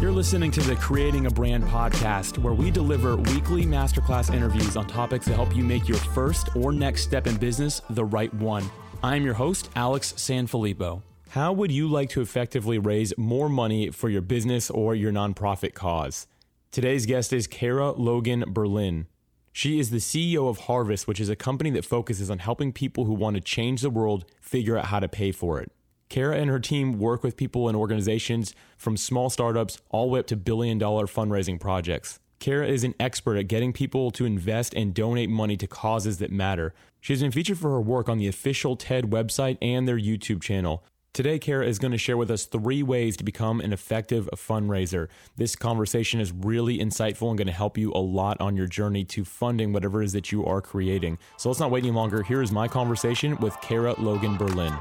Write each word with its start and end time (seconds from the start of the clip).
You're 0.00 0.12
listening 0.12 0.50
to 0.52 0.60
the 0.60 0.76
Creating 0.76 1.26
a 1.26 1.30
Brand 1.30 1.64
podcast, 1.64 2.38
where 2.38 2.54
we 2.54 2.70
deliver 2.70 3.16
weekly 3.16 3.64
masterclass 3.64 4.32
interviews 4.32 4.76
on 4.76 4.86
topics 4.86 5.26
that 5.26 5.34
help 5.34 5.56
you 5.56 5.64
make 5.64 5.88
your 5.88 5.98
first 5.98 6.54
or 6.54 6.70
next 6.70 7.02
step 7.02 7.26
in 7.26 7.36
business 7.36 7.82
the 7.90 8.04
right 8.04 8.32
one. 8.34 8.70
I'm 9.02 9.24
your 9.24 9.34
host, 9.34 9.68
Alex 9.74 10.12
Sanfilippo. 10.12 11.02
How 11.30 11.52
would 11.52 11.72
you 11.72 11.88
like 11.88 12.10
to 12.10 12.20
effectively 12.20 12.78
raise 12.78 13.16
more 13.18 13.48
money 13.48 13.90
for 13.90 14.08
your 14.08 14.22
business 14.22 14.70
or 14.70 14.94
your 14.94 15.12
nonprofit 15.12 15.74
cause? 15.74 16.26
Today's 16.70 17.04
guest 17.04 17.32
is 17.32 17.46
Kara 17.46 17.92
Logan 17.92 18.44
Berlin. 18.46 19.06
She 19.52 19.80
is 19.80 19.90
the 19.90 19.96
CEO 19.96 20.48
of 20.48 20.60
Harvest, 20.60 21.08
which 21.08 21.20
is 21.20 21.28
a 21.28 21.36
company 21.36 21.70
that 21.70 21.84
focuses 21.84 22.30
on 22.30 22.38
helping 22.38 22.72
people 22.72 23.06
who 23.06 23.14
want 23.14 23.34
to 23.36 23.40
change 23.40 23.80
the 23.80 23.90
world 23.90 24.24
figure 24.40 24.76
out 24.76 24.86
how 24.86 25.00
to 25.00 25.08
pay 25.08 25.32
for 25.32 25.60
it. 25.60 25.72
Kara 26.08 26.36
and 26.36 26.48
her 26.50 26.60
team 26.60 26.98
work 26.98 27.22
with 27.22 27.36
people 27.36 27.68
and 27.68 27.76
organizations 27.76 28.54
from 28.76 28.96
small 28.96 29.28
startups 29.28 29.80
all 29.90 30.06
the 30.06 30.12
way 30.12 30.20
up 30.20 30.26
to 30.28 30.36
billion 30.36 30.78
dollar 30.78 31.06
fundraising 31.06 31.58
projects. 31.60 32.20
Kara 32.38 32.66
is 32.68 32.84
an 32.84 32.94
expert 33.00 33.36
at 33.36 33.48
getting 33.48 33.72
people 33.72 34.10
to 34.12 34.26
invest 34.26 34.74
and 34.74 34.94
donate 34.94 35.30
money 35.30 35.56
to 35.56 35.66
causes 35.66 36.18
that 36.18 36.30
matter. 36.30 36.74
She 37.00 37.12
has 37.12 37.22
been 37.22 37.32
featured 37.32 37.58
for 37.58 37.70
her 37.70 37.80
work 37.80 38.08
on 38.08 38.18
the 38.18 38.28
official 38.28 38.76
TED 38.76 39.04
website 39.04 39.58
and 39.62 39.88
their 39.88 39.98
YouTube 39.98 40.42
channel. 40.42 40.84
Today, 41.12 41.38
Kara 41.38 41.66
is 41.66 41.78
going 41.78 41.92
to 41.92 41.98
share 41.98 42.18
with 42.18 42.30
us 42.30 42.44
three 42.44 42.82
ways 42.82 43.16
to 43.16 43.24
become 43.24 43.60
an 43.60 43.72
effective 43.72 44.28
fundraiser. 44.34 45.08
This 45.36 45.56
conversation 45.56 46.20
is 46.20 46.30
really 46.30 46.78
insightful 46.78 47.30
and 47.30 47.38
going 47.38 47.46
to 47.46 47.54
help 47.54 47.78
you 47.78 47.90
a 47.94 47.98
lot 47.98 48.38
on 48.38 48.54
your 48.54 48.66
journey 48.66 49.02
to 49.06 49.24
funding 49.24 49.72
whatever 49.72 50.02
it 50.02 50.04
is 50.04 50.12
that 50.12 50.30
you 50.30 50.44
are 50.44 50.60
creating. 50.60 51.18
So 51.38 51.48
let's 51.48 51.58
not 51.58 51.70
wait 51.70 51.84
any 51.84 51.90
longer. 51.90 52.22
Here 52.22 52.42
is 52.42 52.52
my 52.52 52.68
conversation 52.68 53.38
with 53.38 53.58
Kara 53.62 53.98
Logan 53.98 54.36
Berlin. 54.36 54.74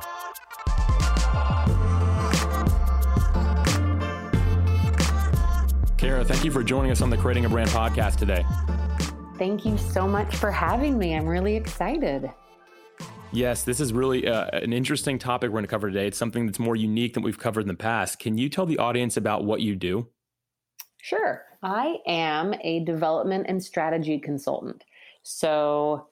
Kara, 6.16 6.24
thank 6.24 6.46
you 6.46 6.52
for 6.52 6.64
joining 6.64 6.92
us 6.92 7.02
on 7.02 7.10
the 7.10 7.18
Creating 7.18 7.44
a 7.44 7.50
Brand 7.50 7.70
podcast 7.72 8.16
today. 8.16 8.46
Thank 9.38 9.66
you 9.66 9.78
so 9.78 10.08
much 10.08 10.34
for 10.38 10.50
having 10.50 10.98
me. 10.98 11.14
I'm 11.14 11.28
really 11.28 11.58
excited. 11.58 12.32
Yes, 13.34 13.64
this 13.64 13.82
is 13.82 13.92
really 13.92 14.26
uh, 14.26 14.48
an 14.54 14.72
interesting 14.72 15.20
topic 15.20 15.50
we're 15.50 15.56
going 15.56 15.66
to 15.66 15.70
cover 15.70 15.90
today. 15.90 16.08
It's 16.08 16.18
something 16.18 16.46
that's 16.46 16.58
more 16.58 16.78
unique 16.78 17.16
than 17.16 17.24
we've 17.24 17.38
covered 17.38 17.64
in 17.64 17.68
the 17.68 17.74
past. 17.74 18.20
Can 18.20 18.38
you 18.38 18.48
tell 18.48 18.66
the 18.66 18.78
audience 18.78 19.18
about 19.18 19.44
what 19.44 19.60
you 19.60 19.76
do? 19.76 20.08
Sure. 21.02 21.44
I 21.62 21.98
am 22.08 22.54
a 22.62 22.86
development 22.86 23.48
and 23.50 23.62
strategy 23.62 24.18
consultant. 24.18 24.86
So, 25.24 26.08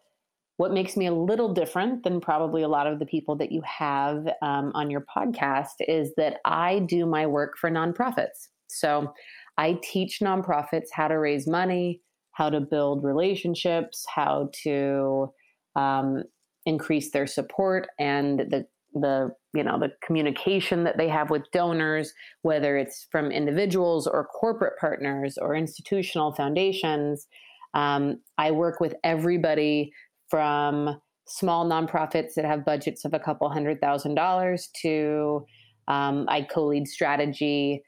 what 0.57 0.73
makes 0.73 0.97
me 0.97 1.05
a 1.05 1.13
little 1.13 1.53
different 1.53 2.03
than 2.03 2.19
probably 2.19 2.63
a 2.63 2.67
lot 2.67 2.87
of 2.87 2.99
the 2.99 3.05
people 3.05 3.37
that 3.37 3.53
you 3.53 3.61
have 3.61 4.27
um, 4.41 4.73
on 4.75 4.89
your 4.89 5.05
podcast 5.15 5.75
is 5.87 6.11
that 6.17 6.41
I 6.43 6.79
do 6.79 7.05
my 7.05 7.25
work 7.25 7.57
for 7.57 7.71
nonprofits. 7.71 8.49
So, 8.67 9.13
I 9.57 9.79
teach 9.83 10.19
nonprofits 10.21 10.87
how 10.91 11.07
to 11.07 11.19
raise 11.19 11.47
money, 11.47 12.01
how 12.31 12.49
to 12.49 12.59
build 12.59 13.03
relationships, 13.03 14.05
how 14.13 14.49
to 14.63 15.31
um, 15.75 16.23
increase 16.65 17.11
their 17.11 17.27
support 17.27 17.87
and 17.99 18.39
the 18.39 18.65
the 18.93 19.31
you 19.55 19.63
know 19.63 19.79
the 19.79 19.91
communication 20.05 20.83
that 20.83 20.97
they 20.97 21.09
have 21.09 21.31
with 21.31 21.49
donors 21.51 22.13
whether 22.43 22.77
it's 22.77 23.07
from 23.11 23.31
individuals 23.31 24.05
or 24.05 24.25
corporate 24.25 24.77
partners 24.79 25.37
or 25.37 25.55
institutional 25.55 26.33
foundations. 26.33 27.27
Um, 27.73 28.19
i 28.37 28.51
work 28.51 28.79
with 28.79 28.93
everybody 29.03 29.91
from 30.29 31.01
small 31.25 31.65
nonprofits 31.65 32.35
that 32.35 32.45
have 32.45 32.65
budgets 32.65 33.03
of 33.03 33.13
a 33.13 33.19
couple 33.19 33.49
hundred 33.49 33.81
thousand 33.81 34.13
dollars 34.13 34.69
to 34.83 35.43
um, 35.87 36.25
i 36.29 36.43
co-lead 36.43 36.87
strategy 36.87 37.81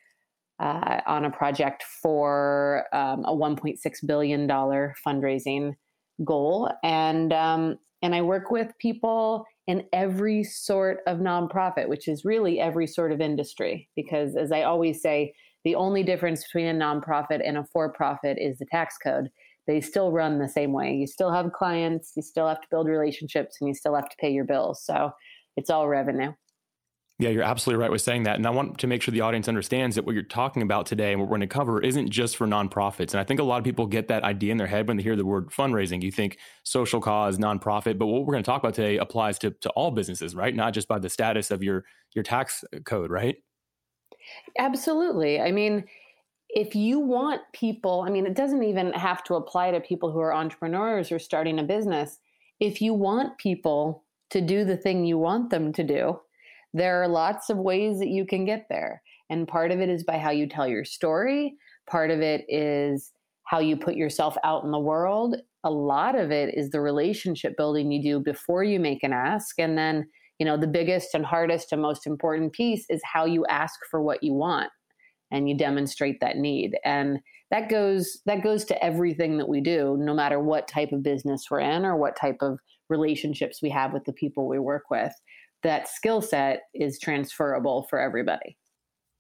uh, 0.59 1.01
on 1.05 1.25
a 1.25 1.31
project 1.31 1.83
for 2.01 2.85
um, 2.93 3.25
a 3.25 3.35
1.6 3.35 3.77
billion 4.05 4.47
dollar 4.47 4.95
fundraising 5.05 5.73
goal 6.23 6.71
and 6.83 7.33
um, 7.33 7.77
and 8.01 8.13
I 8.13 8.21
work 8.21 8.51
with 8.51 8.71
people 8.79 9.45
in 9.67 9.83
every 9.91 10.43
sort 10.43 10.99
of 11.07 11.17
nonprofit, 11.17 11.87
which 11.87 12.07
is 12.07 12.23
really 12.23 12.59
every 12.59 12.85
sort 12.85 13.11
of 13.11 13.19
industry. 13.19 13.89
Because 13.95 14.35
as 14.35 14.51
I 14.51 14.61
always 14.61 15.01
say, 15.01 15.33
the 15.63 15.73
only 15.73 16.03
difference 16.03 16.43
between 16.43 16.67
a 16.67 16.73
nonprofit 16.73 17.41
and 17.43 17.57
a 17.57 17.65
for 17.73 17.91
profit 17.91 18.37
is 18.39 18.59
the 18.59 18.67
tax 18.71 18.95
code. 19.03 19.29
They 19.65 19.81
still 19.81 20.11
run 20.11 20.37
the 20.37 20.47
same 20.47 20.71
way. 20.71 20.93
You 20.93 21.07
still 21.07 21.31
have 21.31 21.53
clients, 21.53 22.11
you 22.15 22.21
still 22.21 22.47
have 22.47 22.61
to 22.61 22.67
build 22.69 22.87
relationships, 22.87 23.57
and 23.59 23.67
you 23.67 23.73
still 23.73 23.95
have 23.95 24.09
to 24.09 24.15
pay 24.21 24.29
your 24.29 24.45
bills. 24.45 24.83
So 24.85 25.09
it's 25.57 25.71
all 25.71 25.87
revenue. 25.87 26.33
Yeah, 27.17 27.29
you're 27.29 27.43
absolutely 27.43 27.81
right 27.81 27.91
with 27.91 28.01
saying 28.01 28.23
that. 28.23 28.35
And 28.35 28.45
I 28.45 28.49
want 28.49 28.77
to 28.79 28.87
make 28.87 29.01
sure 29.01 29.13
the 29.13 29.21
audience 29.21 29.47
understands 29.47 29.95
that 29.95 30.05
what 30.05 30.13
you're 30.15 30.23
talking 30.23 30.61
about 30.61 30.85
today 30.85 31.13
and 31.13 31.21
what 31.21 31.29
we're 31.29 31.37
going 31.37 31.47
to 31.47 31.53
cover 31.53 31.81
isn't 31.81 32.09
just 32.09 32.35
for 32.35 32.45
nonprofits. 32.45 33.11
And 33.11 33.21
I 33.21 33.23
think 33.23 33.39
a 33.39 33.43
lot 33.43 33.57
of 33.57 33.63
people 33.63 33.87
get 33.87 34.09
that 34.09 34.23
idea 34.23 34.51
in 34.51 34.57
their 34.57 34.67
head 34.67 34.89
when 34.89 34.97
they 34.97 35.03
hear 35.03 35.15
the 35.15 35.25
word 35.25 35.49
fundraising. 35.49 36.03
You 36.03 36.11
think 36.11 36.37
social 36.63 36.99
cause, 36.99 37.37
nonprofit, 37.37 37.97
but 37.97 38.07
what 38.07 38.25
we're 38.25 38.33
going 38.33 38.43
to 38.43 38.49
talk 38.51 38.61
about 38.61 38.73
today 38.73 38.97
applies 38.97 39.39
to, 39.39 39.51
to 39.51 39.69
all 39.71 39.91
businesses, 39.91 40.35
right? 40.35 40.53
Not 40.53 40.73
just 40.73 40.89
by 40.89 40.99
the 40.99 41.09
status 41.09 41.51
of 41.51 41.63
your 41.63 41.85
your 42.13 42.23
tax 42.23 42.65
code, 42.83 43.11
right? 43.11 43.37
Absolutely. 44.57 45.39
I 45.39 45.51
mean, 45.53 45.85
if 46.49 46.75
you 46.75 46.99
want 46.99 47.41
people, 47.53 48.03
I 48.05 48.09
mean, 48.09 48.25
it 48.25 48.35
doesn't 48.35 48.63
even 48.63 48.91
have 48.93 49.23
to 49.25 49.35
apply 49.35 49.71
to 49.71 49.79
people 49.79 50.11
who 50.11 50.19
are 50.19 50.33
entrepreneurs 50.33 51.11
or 51.13 51.19
starting 51.19 51.59
a 51.59 51.63
business. 51.63 52.19
If 52.59 52.81
you 52.81 52.93
want 52.93 53.37
people 53.37 54.03
to 54.31 54.41
do 54.41 54.65
the 54.65 54.77
thing 54.77 55.05
you 55.05 55.17
want 55.17 55.49
them 55.49 55.71
to 55.73 55.83
do, 55.83 56.19
there 56.75 57.01
are 57.01 57.07
lots 57.07 57.49
of 57.49 57.57
ways 57.57 57.99
that 57.99 58.09
you 58.09 58.25
can 58.25 58.43
get 58.43 58.65
there. 58.69 59.01
And 59.29 59.47
part 59.47 59.71
of 59.71 59.79
it 59.79 59.87
is 59.87 60.03
by 60.03 60.17
how 60.17 60.31
you 60.31 60.45
tell 60.45 60.67
your 60.67 60.83
story, 60.83 61.55
part 61.89 62.11
of 62.11 62.19
it 62.19 62.43
is 62.49 63.13
how 63.45 63.59
you 63.59 63.77
put 63.77 63.95
yourself 63.95 64.35
out 64.43 64.65
in 64.65 64.71
the 64.71 64.79
world. 64.79 65.37
A 65.63 65.71
lot 65.71 66.19
of 66.19 66.31
it 66.31 66.53
is 66.53 66.69
the 66.71 66.81
relationship 66.81 67.55
building 67.55 67.93
you 67.93 68.03
do 68.03 68.19
before 68.19 68.65
you 68.65 68.77
make 68.77 69.03
an 69.03 69.13
ask. 69.13 69.57
And 69.57 69.77
then, 69.77 70.05
you 70.37 70.45
know, 70.45 70.57
the 70.57 70.67
biggest 70.67 71.13
and 71.13 71.25
hardest 71.25 71.71
and 71.71 71.81
most 71.81 72.05
important 72.05 72.51
piece 72.51 72.85
is 72.89 73.01
how 73.05 73.23
you 73.23 73.45
ask 73.45 73.79
for 73.89 74.01
what 74.01 74.21
you 74.21 74.33
want 74.33 74.69
and 75.31 75.47
you 75.47 75.55
demonstrate 75.57 76.19
that 76.19 76.35
need. 76.35 76.77
And 76.83 77.19
that 77.51 77.69
goes 77.69 78.19
that 78.25 78.43
goes 78.43 78.65
to 78.65 78.83
everything 78.83 79.37
that 79.37 79.47
we 79.47 79.61
do, 79.61 79.95
no 79.97 80.13
matter 80.13 80.41
what 80.41 80.67
type 80.67 80.91
of 80.91 81.03
business 81.03 81.45
we're 81.49 81.61
in 81.61 81.85
or 81.85 81.95
what 81.95 82.17
type 82.17 82.37
of 82.41 82.59
relationships 82.89 83.61
we 83.61 83.69
have 83.69 83.93
with 83.93 84.03
the 84.03 84.13
people 84.13 84.47
we 84.47 84.59
work 84.59 84.83
with 84.91 85.13
that 85.65 85.87
skill 85.87 86.21
set 86.21 86.61
is 86.73 86.99
transferable 86.99 87.87
for 87.89 87.99
everybody. 87.99 88.55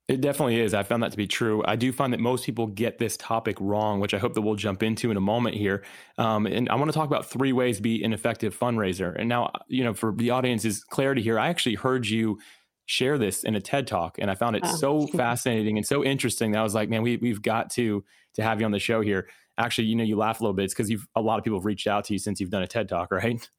It 0.07 0.21
definitely 0.21 0.61
is. 0.61 0.75
I 0.75 0.83
found 0.83 1.01
that 1.01 1.09
to 1.11 1.17
be 1.17 1.25
true. 1.25 1.63
I 1.65 1.75
do 1.75 1.91
find 1.91 2.13
that 2.13 2.19
most 2.19 2.45
people 2.45 2.67
get 2.67 2.99
this 2.99 3.17
topic 3.17 3.57
wrong, 3.59 3.99
which 3.99 4.13
I 4.13 4.19
hope 4.19 4.35
that 4.35 4.41
we'll 4.41 4.55
jump 4.55 4.83
into 4.83 5.09
in 5.09 5.17
a 5.17 5.21
moment 5.21 5.55
here. 5.55 5.83
Um, 6.19 6.45
and 6.45 6.69
I 6.69 6.75
want 6.75 6.91
to 6.91 6.93
talk 6.93 7.07
about 7.07 7.25
three 7.25 7.51
ways 7.51 7.77
to 7.77 7.81
be 7.81 8.03
an 8.03 8.13
effective 8.13 8.57
fundraiser. 8.57 9.15
And 9.17 9.27
now, 9.27 9.51
you 9.67 9.83
know, 9.83 9.95
for 9.95 10.13
the 10.15 10.29
audience's 10.29 10.83
clarity 10.83 11.23
here, 11.23 11.39
I 11.39 11.47
actually 11.47 11.73
heard 11.73 12.05
you 12.05 12.37
share 12.85 13.17
this 13.17 13.43
in 13.43 13.55
a 13.55 13.59
TED 13.61 13.87
talk, 13.87 14.17
and 14.19 14.29
I 14.29 14.35
found 14.35 14.55
it 14.55 14.61
oh. 14.63 14.75
so 14.75 15.07
fascinating 15.07 15.77
and 15.77 15.87
so 15.87 16.03
interesting 16.03 16.51
that 16.51 16.59
I 16.59 16.63
was 16.63 16.75
like, 16.75 16.87
man, 16.87 17.01
we 17.01 17.17
we've 17.17 17.41
got 17.41 17.71
to 17.71 18.03
to 18.35 18.43
have 18.43 18.59
you 18.59 18.65
on 18.67 18.71
the 18.71 18.79
show 18.79 19.01
here. 19.01 19.27
Actually, 19.57 19.87
you 19.87 19.95
know, 19.95 20.03
you 20.03 20.17
laugh 20.17 20.39
a 20.39 20.43
little 20.43 20.53
bit 20.53 20.69
because 20.69 20.91
you've 20.91 21.07
a 21.15 21.21
lot 21.21 21.39
of 21.39 21.43
people 21.43 21.57
have 21.57 21.65
reached 21.65 21.87
out 21.87 22.05
to 22.05 22.13
you 22.13 22.19
since 22.19 22.39
you've 22.39 22.51
done 22.51 22.61
a 22.61 22.67
TED 22.67 22.87
talk, 22.87 23.11
right? 23.11 23.49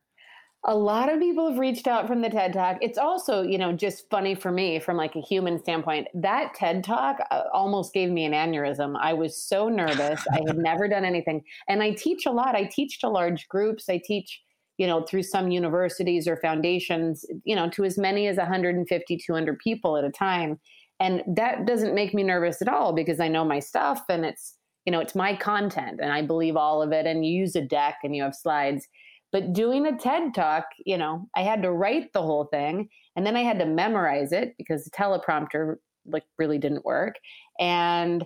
A 0.68 0.74
lot 0.74 1.08
of 1.12 1.20
people 1.20 1.48
have 1.48 1.60
reached 1.60 1.86
out 1.86 2.08
from 2.08 2.20
the 2.20 2.28
TED 2.28 2.52
Talk. 2.52 2.78
It's 2.80 2.98
also, 2.98 3.42
you 3.42 3.56
know, 3.56 3.72
just 3.72 4.10
funny 4.10 4.34
for 4.34 4.50
me 4.50 4.80
from 4.80 4.96
like 4.96 5.14
a 5.14 5.20
human 5.20 5.60
standpoint. 5.60 6.08
That 6.12 6.54
TED 6.54 6.82
Talk 6.82 7.18
uh, 7.30 7.42
almost 7.54 7.94
gave 7.94 8.10
me 8.10 8.24
an 8.24 8.32
aneurysm. 8.32 8.96
I 9.00 9.12
was 9.12 9.40
so 9.40 9.68
nervous. 9.68 10.20
I 10.32 10.40
had 10.44 10.58
never 10.58 10.88
done 10.88 11.04
anything. 11.04 11.44
And 11.68 11.84
I 11.84 11.92
teach 11.92 12.26
a 12.26 12.32
lot. 12.32 12.56
I 12.56 12.64
teach 12.64 12.98
to 13.00 13.08
large 13.08 13.46
groups. 13.46 13.88
I 13.88 14.02
teach, 14.04 14.42
you 14.76 14.88
know, 14.88 15.02
through 15.02 15.22
some 15.22 15.52
universities 15.52 16.26
or 16.26 16.36
foundations, 16.36 17.24
you 17.44 17.54
know, 17.54 17.70
to 17.70 17.84
as 17.84 17.96
many 17.96 18.26
as 18.26 18.36
150, 18.36 19.16
200 19.24 19.58
people 19.60 19.96
at 19.96 20.04
a 20.04 20.10
time. 20.10 20.58
And 20.98 21.22
that 21.28 21.66
doesn't 21.66 21.94
make 21.94 22.12
me 22.12 22.24
nervous 22.24 22.60
at 22.60 22.68
all 22.68 22.92
because 22.92 23.20
I 23.20 23.28
know 23.28 23.44
my 23.44 23.60
stuff 23.60 24.02
and 24.08 24.24
it's, 24.24 24.56
you 24.84 24.90
know, 24.90 24.98
it's 24.98 25.14
my 25.14 25.36
content 25.36 26.00
and 26.02 26.12
I 26.12 26.22
believe 26.22 26.56
all 26.56 26.82
of 26.82 26.90
it. 26.90 27.06
And 27.06 27.24
you 27.24 27.32
use 27.32 27.54
a 27.54 27.60
deck 27.60 27.98
and 28.02 28.16
you 28.16 28.24
have 28.24 28.34
slides 28.34 28.88
but 29.32 29.52
doing 29.52 29.86
a 29.86 29.96
TED 29.96 30.34
talk, 30.34 30.64
you 30.84 30.96
know, 30.96 31.28
I 31.34 31.42
had 31.42 31.62
to 31.62 31.72
write 31.72 32.12
the 32.12 32.22
whole 32.22 32.44
thing 32.44 32.88
and 33.16 33.26
then 33.26 33.36
I 33.36 33.42
had 33.42 33.58
to 33.58 33.66
memorize 33.66 34.32
it 34.32 34.54
because 34.58 34.84
the 34.84 34.90
teleprompter 34.90 35.76
like 36.06 36.24
really 36.38 36.58
didn't 36.58 36.84
work. 36.84 37.16
And 37.58 38.24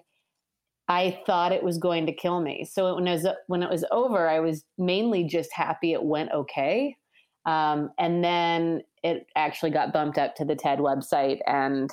I 0.89 1.23
thought 1.25 1.53
it 1.53 1.63
was 1.63 1.79
going 1.79 2.07
to 2.07 2.13
kill 2.13 2.41
me. 2.41 2.65
So 2.65 2.97
when 2.97 3.07
it 3.07 3.13
was 3.13 3.27
when 3.47 3.63
it 3.63 3.71
was 3.71 3.85
over, 3.93 4.29
I 4.29 4.41
was 4.41 4.65
mainly 4.77 5.25
just 5.25 5.53
happy 5.53 5.93
it 5.93 6.03
went 6.03 6.33
okay. 6.33 6.97
Um, 7.47 7.91
and 7.99 8.23
then 8.23 8.83
it 9.03 9.27
actually 9.37 9.71
got 9.71 9.93
bumped 9.93 10.19
up 10.19 10.35
to 10.37 10.45
the 10.45 10.57
TED 10.57 10.81
website, 10.81 11.39
and 11.47 11.91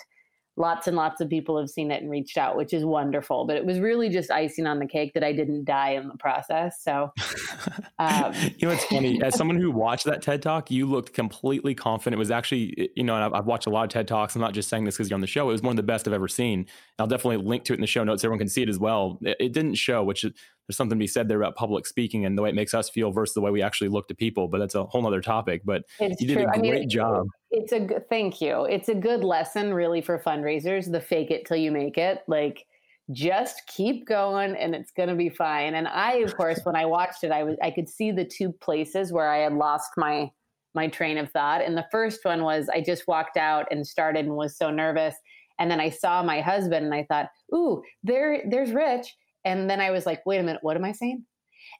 lots 0.57 0.87
and 0.87 0.97
lots 0.97 1.21
of 1.21 1.29
people 1.29 1.57
have 1.57 1.69
seen 1.69 1.91
it 1.91 2.01
and 2.01 2.11
reached 2.11 2.37
out, 2.37 2.57
which 2.57 2.73
is 2.73 2.83
wonderful. 2.83 3.45
But 3.45 3.55
it 3.55 3.65
was 3.65 3.79
really 3.79 4.09
just 4.09 4.31
icing 4.31 4.65
on 4.65 4.79
the 4.79 4.87
cake 4.87 5.13
that 5.13 5.23
I 5.23 5.31
didn't 5.31 5.65
die 5.65 5.91
in 5.91 6.07
the 6.07 6.17
process. 6.17 6.81
So, 6.81 7.13
um, 7.99 8.33
you 8.57 8.67
know, 8.67 8.73
it's 8.73 8.83
funny. 8.85 9.21
As 9.21 9.35
someone 9.37 9.57
who 9.57 9.71
watched 9.71 10.05
that 10.05 10.21
TED 10.21 10.41
talk, 10.41 10.69
you 10.71 10.87
looked 10.87 11.13
completely 11.13 11.75
confident. 11.75 12.15
It 12.15 12.19
was 12.19 12.31
actually, 12.31 12.91
you 12.95 13.03
know, 13.03 13.15
and 13.15 13.23
I've, 13.23 13.33
I've 13.33 13.45
watched 13.45 13.67
a 13.67 13.69
lot 13.69 13.83
of 13.83 13.89
TED 13.89 14.07
talks. 14.07 14.35
I'm 14.35 14.41
not 14.41 14.53
just 14.53 14.69
saying 14.69 14.83
this 14.83 14.97
because 14.97 15.09
you're 15.09 15.15
on 15.15 15.21
the 15.21 15.27
show. 15.27 15.49
It 15.49 15.53
was 15.53 15.61
one 15.61 15.71
of 15.71 15.77
the 15.77 15.83
best 15.83 16.07
I've 16.07 16.13
ever 16.13 16.27
seen. 16.27 16.65
I'll 16.99 17.07
definitely 17.07 17.45
link 17.45 17.63
to 17.65 17.73
it 17.73 17.75
in 17.75 17.81
the 17.81 17.87
show 17.87 18.03
notes. 18.03 18.23
Everyone 18.23 18.39
can 18.39 18.49
see 18.49 18.63
it 18.63 18.69
as 18.69 18.79
well. 18.79 19.19
It, 19.21 19.37
it 19.39 19.53
didn't 19.53 19.75
show, 19.75 20.03
which 20.03 20.23
is, 20.23 20.33
there's 20.67 20.75
something 20.75 20.97
to 20.97 21.01
be 21.01 21.07
said 21.07 21.29
there 21.29 21.41
about 21.41 21.55
public 21.55 21.87
speaking 21.87 22.25
and 22.25 22.37
the 22.37 22.41
way 22.41 22.49
it 22.49 22.55
makes 22.55 22.73
us 22.73 22.89
feel 22.89 23.11
versus 23.11 23.33
the 23.33 23.41
way 23.41 23.51
we 23.51 23.61
actually 23.61 23.87
look 23.87 24.07
to 24.09 24.15
people. 24.15 24.47
But 24.49 24.59
that's 24.59 24.75
a 24.75 24.83
whole 24.83 25.05
other 25.07 25.21
topic. 25.21 25.61
But 25.63 25.83
it's 25.99 26.21
you 26.21 26.27
did 26.27 26.33
true. 26.35 26.43
a 26.43 26.59
great 26.59 26.73
I 26.73 26.79
mean, 26.79 26.89
job. 26.89 27.27
It's 27.51 27.71
a 27.71 27.79
good, 27.79 28.09
thank 28.09 28.41
you. 28.41 28.65
It's 28.65 28.89
a 28.89 28.95
good 28.95 29.23
lesson, 29.23 29.73
really, 29.73 30.01
for 30.01 30.19
fundraisers. 30.19 30.91
The 30.91 30.99
fake 30.99 31.31
it 31.31 31.45
till 31.45 31.57
you 31.57 31.71
make 31.71 31.97
it. 31.97 32.19
Like, 32.27 32.65
just 33.13 33.61
keep 33.67 34.05
going, 34.05 34.55
and 34.57 34.75
it's 34.75 34.91
going 34.91 35.07
to 35.07 35.15
be 35.15 35.29
fine. 35.29 35.75
And 35.75 35.87
I, 35.87 36.15
of 36.17 36.35
course, 36.35 36.59
when 36.63 36.75
I 36.75 36.85
watched 36.85 37.23
it, 37.23 37.31
I 37.31 37.43
was 37.43 37.55
I 37.63 37.71
could 37.71 37.87
see 37.87 38.11
the 38.11 38.25
two 38.25 38.51
places 38.51 39.13
where 39.13 39.31
I 39.31 39.37
had 39.37 39.53
lost 39.53 39.91
my 39.95 40.29
my 40.75 40.87
train 40.87 41.17
of 41.17 41.31
thought. 41.31 41.61
And 41.61 41.77
the 41.77 41.87
first 41.89 42.25
one 42.25 42.43
was 42.43 42.67
I 42.67 42.81
just 42.81 43.07
walked 43.07 43.37
out 43.37 43.67
and 43.71 43.87
started 43.87 44.25
and 44.25 44.35
was 44.35 44.57
so 44.57 44.69
nervous. 44.69 45.15
And 45.59 45.71
then 45.71 45.79
I 45.79 45.89
saw 45.89 46.21
my 46.21 46.41
husband, 46.41 46.85
and 46.85 46.93
I 46.93 47.05
thought, 47.05 47.29
"Ooh, 47.55 47.81
there, 48.03 48.43
there's 48.49 48.71
Rich." 48.71 49.15
And 49.47 49.69
then 49.69 49.79
I 49.79 49.91
was 49.91 50.05
like, 50.05 50.25
wait 50.25 50.39
a 50.39 50.43
minute, 50.43 50.61
what 50.61 50.75
am 50.75 50.83
I 50.83 50.91
saying? 50.91 51.23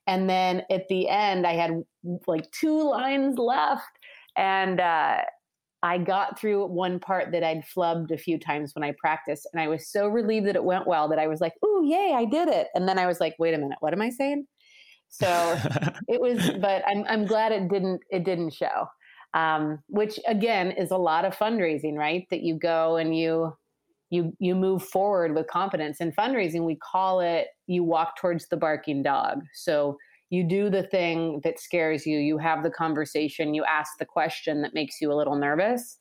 And 0.08 0.30
then 0.30 0.64
at 0.72 0.88
the 0.88 1.10
end, 1.10 1.46
I 1.46 1.54
had 1.54 1.84
like 2.26 2.50
two 2.52 2.90
lines 2.90 3.38
left. 3.38 3.84
And 4.38 4.80
uh, 4.80 5.18
I 5.84 5.98
got 5.98 6.40
through 6.40 6.68
one 6.68 7.00
part 7.00 7.34
that 7.34 7.44
I'd 7.44 7.66
flubbed 7.66 8.12
a 8.12 8.18
few 8.18 8.40
times 8.40 8.74
when 8.74 8.86
I 8.86 8.94
practiced. 8.98 9.50
And 9.52 9.62
I 9.62 9.68
was 9.68 9.92
so 9.92 10.08
relieved 10.08 10.48
that 10.48 10.56
it 10.56 10.64
went 10.64 10.88
well 10.88 11.10
that 11.10 11.20
I 11.20 11.28
was 11.28 11.42
like, 11.42 11.54
ooh, 11.66 11.84
yay, 11.86 12.14
I 12.16 12.24
did 12.24 12.48
it. 12.48 12.68
And 12.74 12.88
then 12.88 12.98
I 12.98 13.06
was 13.06 13.20
like, 13.20 13.36
wait 13.38 13.54
a 13.54 13.58
minute, 13.58 13.78
what 13.82 13.94
am 13.94 14.02
I 14.02 14.12
saying? 14.12 14.48
So 15.10 15.28
it 16.08 16.22
was, 16.22 16.52
but 16.62 16.84
I'm, 16.88 17.04
I'm 17.10 17.26
glad 17.26 17.52
it 17.52 17.68
didn't, 17.68 18.02
it 18.10 18.24
didn't 18.24 18.54
show. 18.54 18.88
Um, 19.34 19.80
which 19.88 20.20
again 20.26 20.72
is 20.72 20.92
a 20.92 20.98
lot 20.98 21.26
of 21.26 21.38
fundraising, 21.38 21.96
right? 21.96 22.26
That 22.32 22.44
you 22.44 22.58
go 22.58 22.96
and 22.96 23.16
you, 23.16 23.54
you 24.10 24.34
you 24.40 24.56
move 24.56 24.84
forward 24.84 25.36
with 25.36 25.48
confidence. 25.48 26.00
In 26.00 26.12
fundraising 26.12 26.66
we 26.66 26.76
call 26.76 27.20
it 27.20 27.48
you 27.68 27.84
walk 27.84 28.18
towards 28.18 28.48
the 28.48 28.58
barking 28.58 29.04
dog. 29.04 29.42
So 29.54 29.98
you 30.30 30.44
do 30.44 30.70
the 30.70 30.84
thing 30.84 31.42
that 31.44 31.60
scares 31.60 32.06
you. 32.06 32.18
You 32.20 32.38
have 32.38 32.64
the 32.64 32.70
conversation. 32.70 33.54
You 33.54 33.64
ask 33.64 33.98
the 33.98 34.06
question 34.06 34.62
that 34.62 34.74
makes 34.74 35.00
you 35.02 35.12
a 35.12 35.16
little 35.16 35.36
nervous 35.36 36.00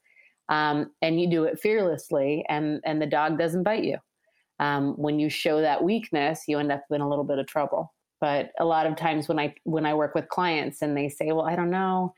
um, 0.49 0.91
and 1.03 1.21
you 1.21 1.29
do 1.29 1.45
it 1.45 1.59
fearlessly 1.59 2.45
and 2.49 2.81
and 2.85 3.01
the 3.01 3.07
dog 3.07 3.39
doesn't 3.39 3.65
bite 3.65 3.85
you. 3.85 3.99
Um, 4.59 4.95
when 4.97 5.19
you 5.19 5.29
show 5.29 5.61
that 5.61 5.85
weakness 5.85 6.45
you 6.49 6.59
end 6.59 6.73
up 6.73 6.85
in 6.91 7.01
a 7.01 7.09
little 7.09 7.25
bit 7.25 7.39
of 7.39 7.47
trouble. 7.47 7.93
But 8.21 8.53
a 8.59 8.65
lot 8.65 8.87
of 8.87 8.97
times 8.97 9.29
when 9.29 9.39
i 9.39 9.55
when 9.65 9.85
i 9.85 9.93
work 9.93 10.15
with 10.15 10.29
clients 10.29 10.81
and 10.81 10.97
they 10.97 11.09
say 11.09 11.33
well 11.33 11.47
i 11.47 11.55
don't 11.55 11.71
know 11.71 12.15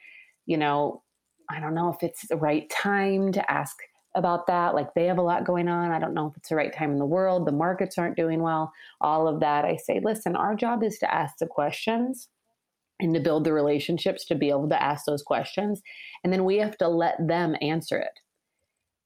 you 0.46 0.56
know 0.56 1.02
i 1.50 1.58
don't 1.58 1.74
know 1.74 1.88
if 1.88 2.04
it's 2.04 2.28
the 2.28 2.36
right 2.36 2.70
time 2.70 3.32
to 3.32 3.50
ask 3.50 3.76
about 4.14 4.46
that. 4.46 4.74
Like 4.74 4.94
they 4.94 5.06
have 5.06 5.18
a 5.18 5.22
lot 5.22 5.44
going 5.44 5.68
on. 5.68 5.90
I 5.90 5.98
don't 5.98 6.14
know 6.14 6.26
if 6.26 6.36
it's 6.36 6.48
the 6.48 6.56
right 6.56 6.72
time 6.72 6.92
in 6.92 6.98
the 6.98 7.06
world. 7.06 7.46
The 7.46 7.52
markets 7.52 7.98
aren't 7.98 8.16
doing 8.16 8.42
well. 8.42 8.72
All 9.00 9.28
of 9.28 9.40
that. 9.40 9.64
I 9.64 9.76
say, 9.76 10.00
listen, 10.02 10.34
our 10.34 10.54
job 10.54 10.82
is 10.82 10.98
to 10.98 11.14
ask 11.14 11.38
the 11.38 11.46
questions 11.46 12.28
and 13.00 13.14
to 13.14 13.20
build 13.20 13.44
the 13.44 13.52
relationships 13.52 14.24
to 14.26 14.34
be 14.34 14.48
able 14.48 14.68
to 14.68 14.82
ask 14.82 15.04
those 15.04 15.22
questions. 15.22 15.82
And 16.24 16.32
then 16.32 16.44
we 16.44 16.56
have 16.56 16.76
to 16.78 16.88
let 16.88 17.14
them 17.26 17.54
answer 17.60 17.98
it. 17.98 18.18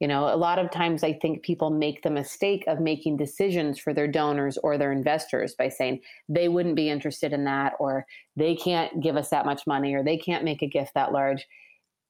You 0.01 0.09
know, 0.09 0.35
a 0.35 0.37
lot 0.37 0.59
of 0.59 0.73
times 0.73 1.05
I 1.05 1.13
think 1.13 1.45
people 1.45 1.71
make 1.71 2.03
the 2.03 2.11
mistake 2.11 2.65
of 2.67 2.81
making 2.81 3.19
decisions 3.19 3.79
for 3.79 3.95
their 3.95 4.09
donors 4.09 4.59
or 4.59 4.77
their 4.77 4.91
investors 4.91 5.55
by 5.57 5.69
saying 5.69 6.01
they 6.29 6.49
wouldn't 6.49 6.75
be 6.75 6.91
interested 6.91 7.33
in 7.33 7.45
that, 7.45 7.75
or 7.79 8.05
they 8.35 8.57
can't 8.57 9.01
give 9.01 9.17
us 9.17 9.29
that 9.29 9.47
much 9.47 9.65
money, 9.65 9.95
or 9.95 10.03
they 10.03 10.17
can't 10.17 10.43
make 10.43 10.61
a 10.61 10.67
gift 10.67 10.95
that 10.95 11.13
large 11.13 11.47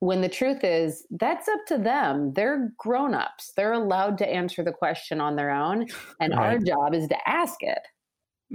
when 0.02 0.20
the 0.20 0.28
truth 0.28 0.64
is 0.64 1.06
that's 1.12 1.46
up 1.46 1.60
to 1.68 1.78
them. 1.78 2.32
They're 2.32 2.72
grown-ups. 2.76 3.52
They're 3.56 3.72
allowed 3.72 4.18
to 4.18 4.28
answer 4.28 4.64
the 4.64 4.72
question 4.72 5.20
on 5.20 5.36
their 5.36 5.52
own 5.52 5.86
and 6.18 6.32
right. 6.32 6.54
our 6.54 6.58
job 6.58 6.92
is 6.92 7.06
to 7.06 7.28
ask 7.28 7.62
it 7.62 7.78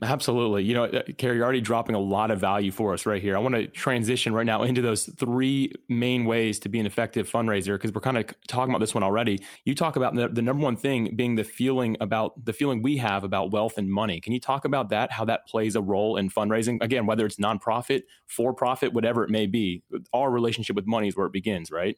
Absolutely. 0.03 0.63
You 0.63 0.75
know, 0.75 0.83
uh, 0.83 1.01
Carrie, 1.17 1.37
you're 1.37 1.43
already 1.43 1.61
dropping 1.61 1.95
a 1.95 1.99
lot 1.99 2.29
of 2.29 2.39
value 2.39 2.71
for 2.71 2.93
us 2.93 3.07
right 3.07 3.21
here. 3.21 3.35
I 3.35 3.39
want 3.39 3.55
to 3.55 3.67
transition 3.67 4.31
right 4.31 4.45
now 4.45 4.61
into 4.61 4.81
those 4.81 5.05
three 5.05 5.73
main 5.89 6.25
ways 6.25 6.59
to 6.59 6.69
be 6.69 6.79
an 6.79 6.85
effective 6.85 7.29
fundraiser 7.29 7.73
because 7.73 7.91
we're 7.91 8.01
kind 8.01 8.17
of 8.17 8.25
talking 8.47 8.71
about 8.71 8.79
this 8.79 8.93
one 8.93 9.03
already. 9.03 9.39
You 9.65 9.73
talk 9.73 9.95
about 9.95 10.13
the, 10.13 10.27
the, 10.27 10.43
number 10.43 10.63
one 10.63 10.75
thing 10.75 11.15
being 11.15 11.35
the 11.35 11.43
feeling 11.43 11.97
about 11.99 12.45
the 12.45 12.53
feeling 12.53 12.83
we 12.83 12.97
have 12.97 13.23
about 13.23 13.51
wealth 13.51 13.79
and 13.79 13.91
money. 13.91 14.21
Can 14.21 14.33
you 14.33 14.39
talk 14.39 14.65
about 14.65 14.89
that, 14.89 15.11
how 15.11 15.25
that 15.25 15.47
plays 15.47 15.75
a 15.75 15.81
role 15.81 16.17
in 16.17 16.29
fundraising? 16.29 16.81
Again, 16.81 17.07
whether 17.07 17.25
it's 17.25 17.37
nonprofit, 17.37 18.03
for 18.27 18.53
profit, 18.53 18.93
whatever 18.93 19.23
it 19.23 19.31
may 19.31 19.47
be, 19.47 19.81
our 20.13 20.29
relationship 20.29 20.75
with 20.75 20.85
money 20.85 21.07
is 21.07 21.15
where 21.15 21.25
it 21.25 21.33
begins, 21.33 21.71
right? 21.71 21.97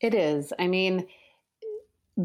It 0.00 0.14
is. 0.14 0.52
I 0.58 0.66
mean, 0.66 1.06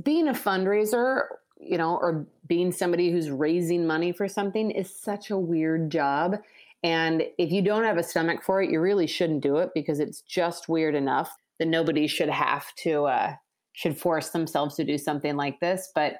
being 0.03 0.27
a 0.27 0.33
fundraiser 0.33 1.25
you 1.65 1.77
know, 1.77 1.97
or 1.97 2.25
being 2.47 2.71
somebody 2.71 3.11
who's 3.11 3.29
raising 3.29 3.87
money 3.87 4.11
for 4.11 4.27
something 4.27 4.71
is 4.71 4.93
such 4.93 5.29
a 5.29 5.37
weird 5.37 5.89
job. 5.89 6.37
And 6.83 7.23
if 7.37 7.51
you 7.51 7.61
don't 7.61 7.83
have 7.83 7.97
a 7.97 8.03
stomach 8.03 8.43
for 8.43 8.61
it, 8.61 8.69
you 8.69 8.79
really 8.79 9.07
shouldn't 9.07 9.41
do 9.41 9.57
it 9.57 9.71
because 9.73 9.99
it's 9.99 10.21
just 10.21 10.69
weird 10.69 10.95
enough 10.95 11.35
that 11.59 11.67
nobody 11.67 12.07
should 12.07 12.29
have 12.29 12.73
to, 12.75 13.05
uh, 13.05 13.35
should 13.73 13.97
force 13.97 14.29
themselves 14.29 14.75
to 14.75 14.83
do 14.83 14.97
something 14.97 15.35
like 15.35 15.59
this. 15.59 15.91
But 15.95 16.17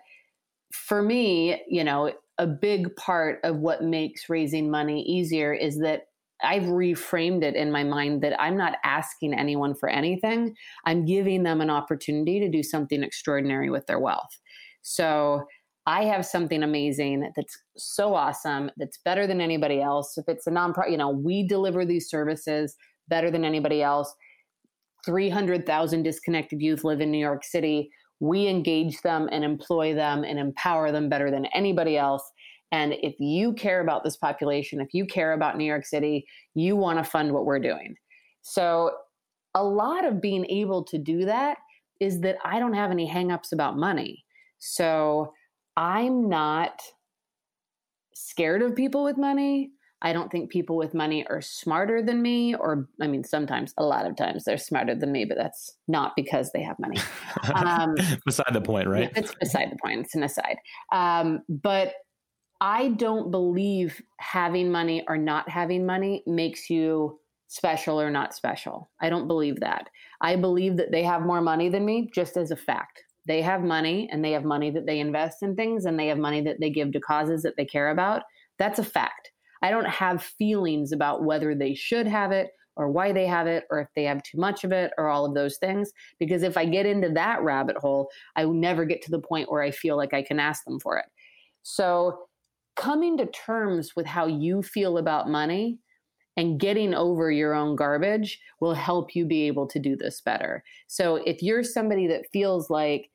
for 0.72 1.02
me, 1.02 1.62
you 1.68 1.84
know, 1.84 2.12
a 2.38 2.48
big 2.48 2.96
part 2.96 3.40
of 3.44 3.58
what 3.58 3.84
makes 3.84 4.30
raising 4.30 4.70
money 4.70 5.04
easier 5.04 5.54
is 5.54 5.80
that 5.80 6.08
I've 6.44 6.64
reframed 6.64 7.44
it 7.44 7.56
in 7.56 7.72
my 7.72 7.84
mind 7.84 8.22
that 8.22 8.40
I'm 8.42 8.58
not 8.58 8.76
asking 8.84 9.34
anyone 9.34 9.74
for 9.74 9.88
anything. 9.88 10.56
I'm 10.86 11.06
giving 11.06 11.44
them 11.44 11.62
an 11.62 11.70
opportunity 11.70 12.40
to 12.42 12.50
do 12.50 12.62
something 12.62 13.04
extraordinary 13.04 13.70
with 13.70 13.88
their 13.88 14.00
wealth. 14.00 14.38
So 14.88 15.44
I 15.88 16.04
have 16.06 16.28
something 16.28 16.62
amazing 16.62 17.32
that's 17.36 17.58
so 17.76 18.14
awesome, 18.14 18.70
that's 18.78 19.00
better 19.00 19.26
than 19.26 19.42
anybody 19.42 19.82
else. 19.82 20.16
If 20.16 20.26
it's 20.28 20.46
a 20.46 20.52
nonprofit, 20.52 20.92
you 20.92 20.98
know, 20.98 21.10
we 21.10 21.48
deliver 21.48 21.86
these 21.86 22.08
services 22.08 22.76
better 23.08 23.32
than 23.32 23.44
anybody 23.44 23.82
else. 23.82 24.14
300,000 25.04 26.04
disconnected 26.04 26.62
youth 26.62 26.84
live 26.84 27.02
in 27.02 27.10
New 27.10 27.18
York 27.18 27.44
City. 27.44 27.90
We 28.20 28.48
engage 28.48 29.02
them 29.02 29.28
and 29.32 29.44
employ 29.44 29.96
them 29.96 30.24
and 30.24 30.38
empower 30.38 30.92
them 30.92 31.10
better 31.10 31.32
than 31.32 31.46
anybody 31.48 31.98
else. 31.98 32.24
And 32.72 32.94
if 32.94 33.16
you 33.20 33.54
care 33.54 33.82
about 33.82 34.04
this 34.04 34.18
population, 34.18 34.82
if 34.82 34.94
you 34.94 35.08
care 35.08 35.34
about 35.34 35.58
New 35.58 35.66
York 35.66 35.86
City, 35.86 36.28
you 36.54 36.76
want 36.76 37.00
to 37.00 37.04
fund 37.04 37.32
what 37.32 37.46
we're 37.46 37.60
doing. 37.60 37.96
So, 38.44 38.92
a 39.56 39.64
lot 39.64 40.06
of 40.06 40.22
being 40.22 40.46
able 40.48 40.84
to 40.84 40.98
do 40.98 41.26
that 41.26 41.58
is 42.00 42.20
that 42.22 42.38
I 42.44 42.60
don't 42.60 42.74
have 42.74 42.92
any 42.92 43.10
hangups 43.10 43.54
about 43.54 43.78
money. 43.78 44.25
So 44.60 45.34
I'm 45.78 46.30
not 46.30 46.82
scared 48.14 48.62
of 48.62 48.76
people 48.76 49.04
with 49.04 49.18
money. 49.18 49.72
I 50.02 50.14
don't 50.14 50.32
think 50.32 50.52
people 50.52 50.78
with 50.78 50.94
money 50.94 51.26
are 51.28 51.42
smarter 51.42 52.02
than 52.02 52.22
me, 52.22 52.54
or 52.54 52.88
I 53.02 53.08
mean, 53.08 53.24
sometimes, 53.24 53.74
a 53.78 53.84
lot 53.84 54.06
of 54.06 54.16
times, 54.16 54.44
they're 54.44 54.58
smarter 54.58 54.94
than 54.94 55.12
me, 55.12 55.26
but 55.26 55.38
that's 55.38 55.78
not 55.88 56.14
because 56.16 56.52
they 56.52 56.62
have 56.62 56.78
money. 56.80 56.98
Um, 57.54 57.96
beside 58.26 58.54
the 58.54 58.62
point, 58.62 58.88
right? 58.88 59.12
It's 59.16 59.34
beside 59.36 59.72
the 59.72 59.78
point. 59.84 60.02
It's 60.02 60.16
an 60.16 60.24
aside. 60.24 60.58
Um, 60.92 61.42
but 61.50 61.94
I 62.62 62.90
don't 62.90 63.32
believe 63.32 64.02
having 64.20 64.72
money 64.72 65.04
or 65.08 65.18
not 65.18 65.50
having 65.50 65.86
money 65.86 66.24
makes 66.28 66.70
you 66.70 67.20
special 67.48 68.00
or 68.00 68.12
not 68.12 68.34
special. 68.36 68.92
I 69.02 69.10
don't 69.10 69.28
believe 69.28 69.60
that. 69.62 69.90
I 70.22 70.36
believe 70.36 70.78
that 70.78 70.92
they 70.92 71.04
have 71.04 71.22
more 71.22 71.42
money 71.42 71.70
than 71.70 71.86
me 71.86 72.10
just 72.14 72.38
as 72.38 72.52
a 72.52 72.56
fact 72.56 73.05
they 73.26 73.42
have 73.42 73.64
money 73.64 74.08
and 74.12 74.24
they 74.24 74.32
have 74.32 74.44
money 74.44 74.70
that 74.72 74.86
they 74.86 75.00
invest 75.00 75.42
in 75.42 75.56
things 75.56 75.86
and 75.86 76.00
they 76.00 76.08
have 76.08 76.18
money 76.18 76.42
that 76.42 76.60
they 76.60 76.70
give 76.70 76.92
to 76.94 77.00
causes 77.00 77.44
that 77.44 77.58
they 77.58 77.66
care 77.66 77.90
about. 77.90 78.24
That's 78.60 78.80
a 78.80 78.84
fact. 78.84 79.32
I 79.62 79.72
don't 79.72 79.88
have 79.88 80.24
feelings 80.24 80.92
about 80.92 81.24
whether 81.24 81.56
they 81.56 81.74
should 81.74 82.08
have 82.08 82.32
it 82.32 82.52
or 82.76 82.90
why 82.90 83.12
they 83.12 83.26
have 83.26 83.48
it 83.48 83.66
or 83.72 83.80
if 83.80 83.88
they 83.96 84.04
have 84.04 84.22
too 84.24 84.38
much 84.38 84.64
of 84.64 84.72
it 84.72 84.92
or 84.98 85.08
all 85.08 85.26
of 85.26 85.34
those 85.34 85.58
things. 85.58 85.92
Because 86.20 86.44
if 86.44 86.58
I 86.58 86.66
get 86.66 86.86
into 86.86 87.10
that 87.10 87.42
rabbit 87.42 87.78
hole, 87.78 88.10
I 88.36 88.46
will 88.46 88.54
never 88.54 88.86
get 88.86 89.02
to 89.04 89.12
the 89.12 89.20
point 89.20 89.52
where 89.52 89.62
I 89.62 89.72
feel 89.72 89.98
like 89.98 90.14
I 90.14 90.22
can 90.22 90.40
ask 90.40 90.64
them 90.66 90.80
for 90.80 90.98
it. 90.98 91.06
So, 91.64 92.28
coming 92.76 93.18
to 93.18 93.26
terms 93.28 93.96
with 93.96 94.06
how 94.06 94.28
you 94.28 94.62
feel 94.62 94.98
about 94.98 95.30
money 95.30 95.80
and 96.36 96.60
getting 96.60 96.94
over 96.94 97.32
your 97.32 97.54
own 97.54 97.78
garbage 97.78 98.38
will 98.60 98.74
help 98.74 99.16
you 99.16 99.26
be 99.26 99.48
able 99.48 99.66
to 99.66 99.80
do 99.80 99.96
this 99.96 100.20
better. 100.20 100.64
So, 100.88 101.16
if 101.16 101.42
you're 101.42 101.64
somebody 101.64 102.08
that 102.08 102.30
feels 102.32 102.70
like, 102.70 103.10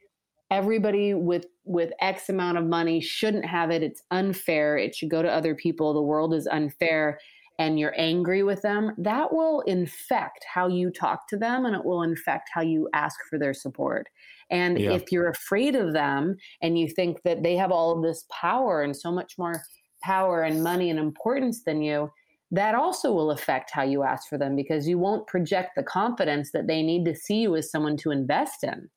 everybody 0.51 1.15
with 1.15 1.47
with 1.65 1.93
x 2.01 2.29
amount 2.29 2.59
of 2.59 2.65
money 2.65 3.01
shouldn't 3.01 3.45
have 3.45 3.71
it 3.71 3.83
it's 3.83 4.03
unfair 4.11 4.77
it 4.77 4.95
should 4.95 5.11
go 5.11 5.23
to 5.23 5.31
other 5.31 5.55
people 5.55 5.95
the 5.95 6.03
world 6.03 6.35
is 6.35 6.47
unfair 6.47 7.19
and 7.61 7.79
you're 7.79 7.95
angry 7.99 8.43
with 8.43 8.63
them, 8.63 8.93
that 8.97 9.35
will 9.35 9.61
infect 9.61 10.47
how 10.53 10.67
you 10.67 10.91
talk 10.91 11.29
to 11.29 11.37
them 11.37 11.67
and 11.67 11.77
it 11.77 11.85
will 11.85 12.03
infect 12.03 12.49
how 12.55 12.63
you 12.63 12.89
ask 12.95 13.21
for 13.29 13.39
their 13.39 13.53
support. 13.53 14.09
And 14.51 14.81
yeah. 14.81 14.93
if 14.93 15.13
you're 15.13 15.29
afraid 15.29 15.77
of 15.77 15.93
them 15.93 16.37
and 16.63 16.79
you 16.79 16.89
think 16.89 17.23
that 17.25 17.43
they 17.43 17.57
have 17.57 17.71
all 17.71 17.95
of 17.95 18.03
this 18.03 18.25
power 18.31 18.81
and 18.81 18.97
so 18.97 19.13
much 19.13 19.35
more 19.37 19.63
power 20.03 20.43
and 20.43 20.65
money 20.65 20.89
and 20.89 20.99
importance 20.99 21.63
than 21.65 21.83
you, 21.83 22.11
that 22.51 22.75
also 22.75 23.13
will 23.13 23.31
affect 23.31 23.71
how 23.71 23.83
you 23.83 24.05
ask 24.05 24.27
for 24.27 24.39
them 24.39 24.57
because 24.57 24.89
you 24.89 24.99
won't 24.99 25.27
project 25.27 25.73
the 25.77 25.83
confidence 25.83 26.53
that 26.53 26.67
they 26.67 26.83
need 26.83 27.05
to 27.05 27.15
see 27.15 27.43
you 27.43 27.55
as 27.57 27.71
someone 27.71 27.99
to 27.99 28.11
invest 28.11 28.65
in. 28.65 28.89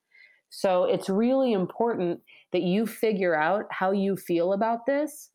So 0.56 0.84
it's 0.84 1.10
really 1.10 1.52
important 1.52 2.22
that 2.52 2.62
you 2.62 2.86
figure 2.86 3.36
out 3.36 3.66
how 3.72 3.90
you 3.90 4.16
feel 4.16 4.54
about 4.54 4.86
this 4.86 5.32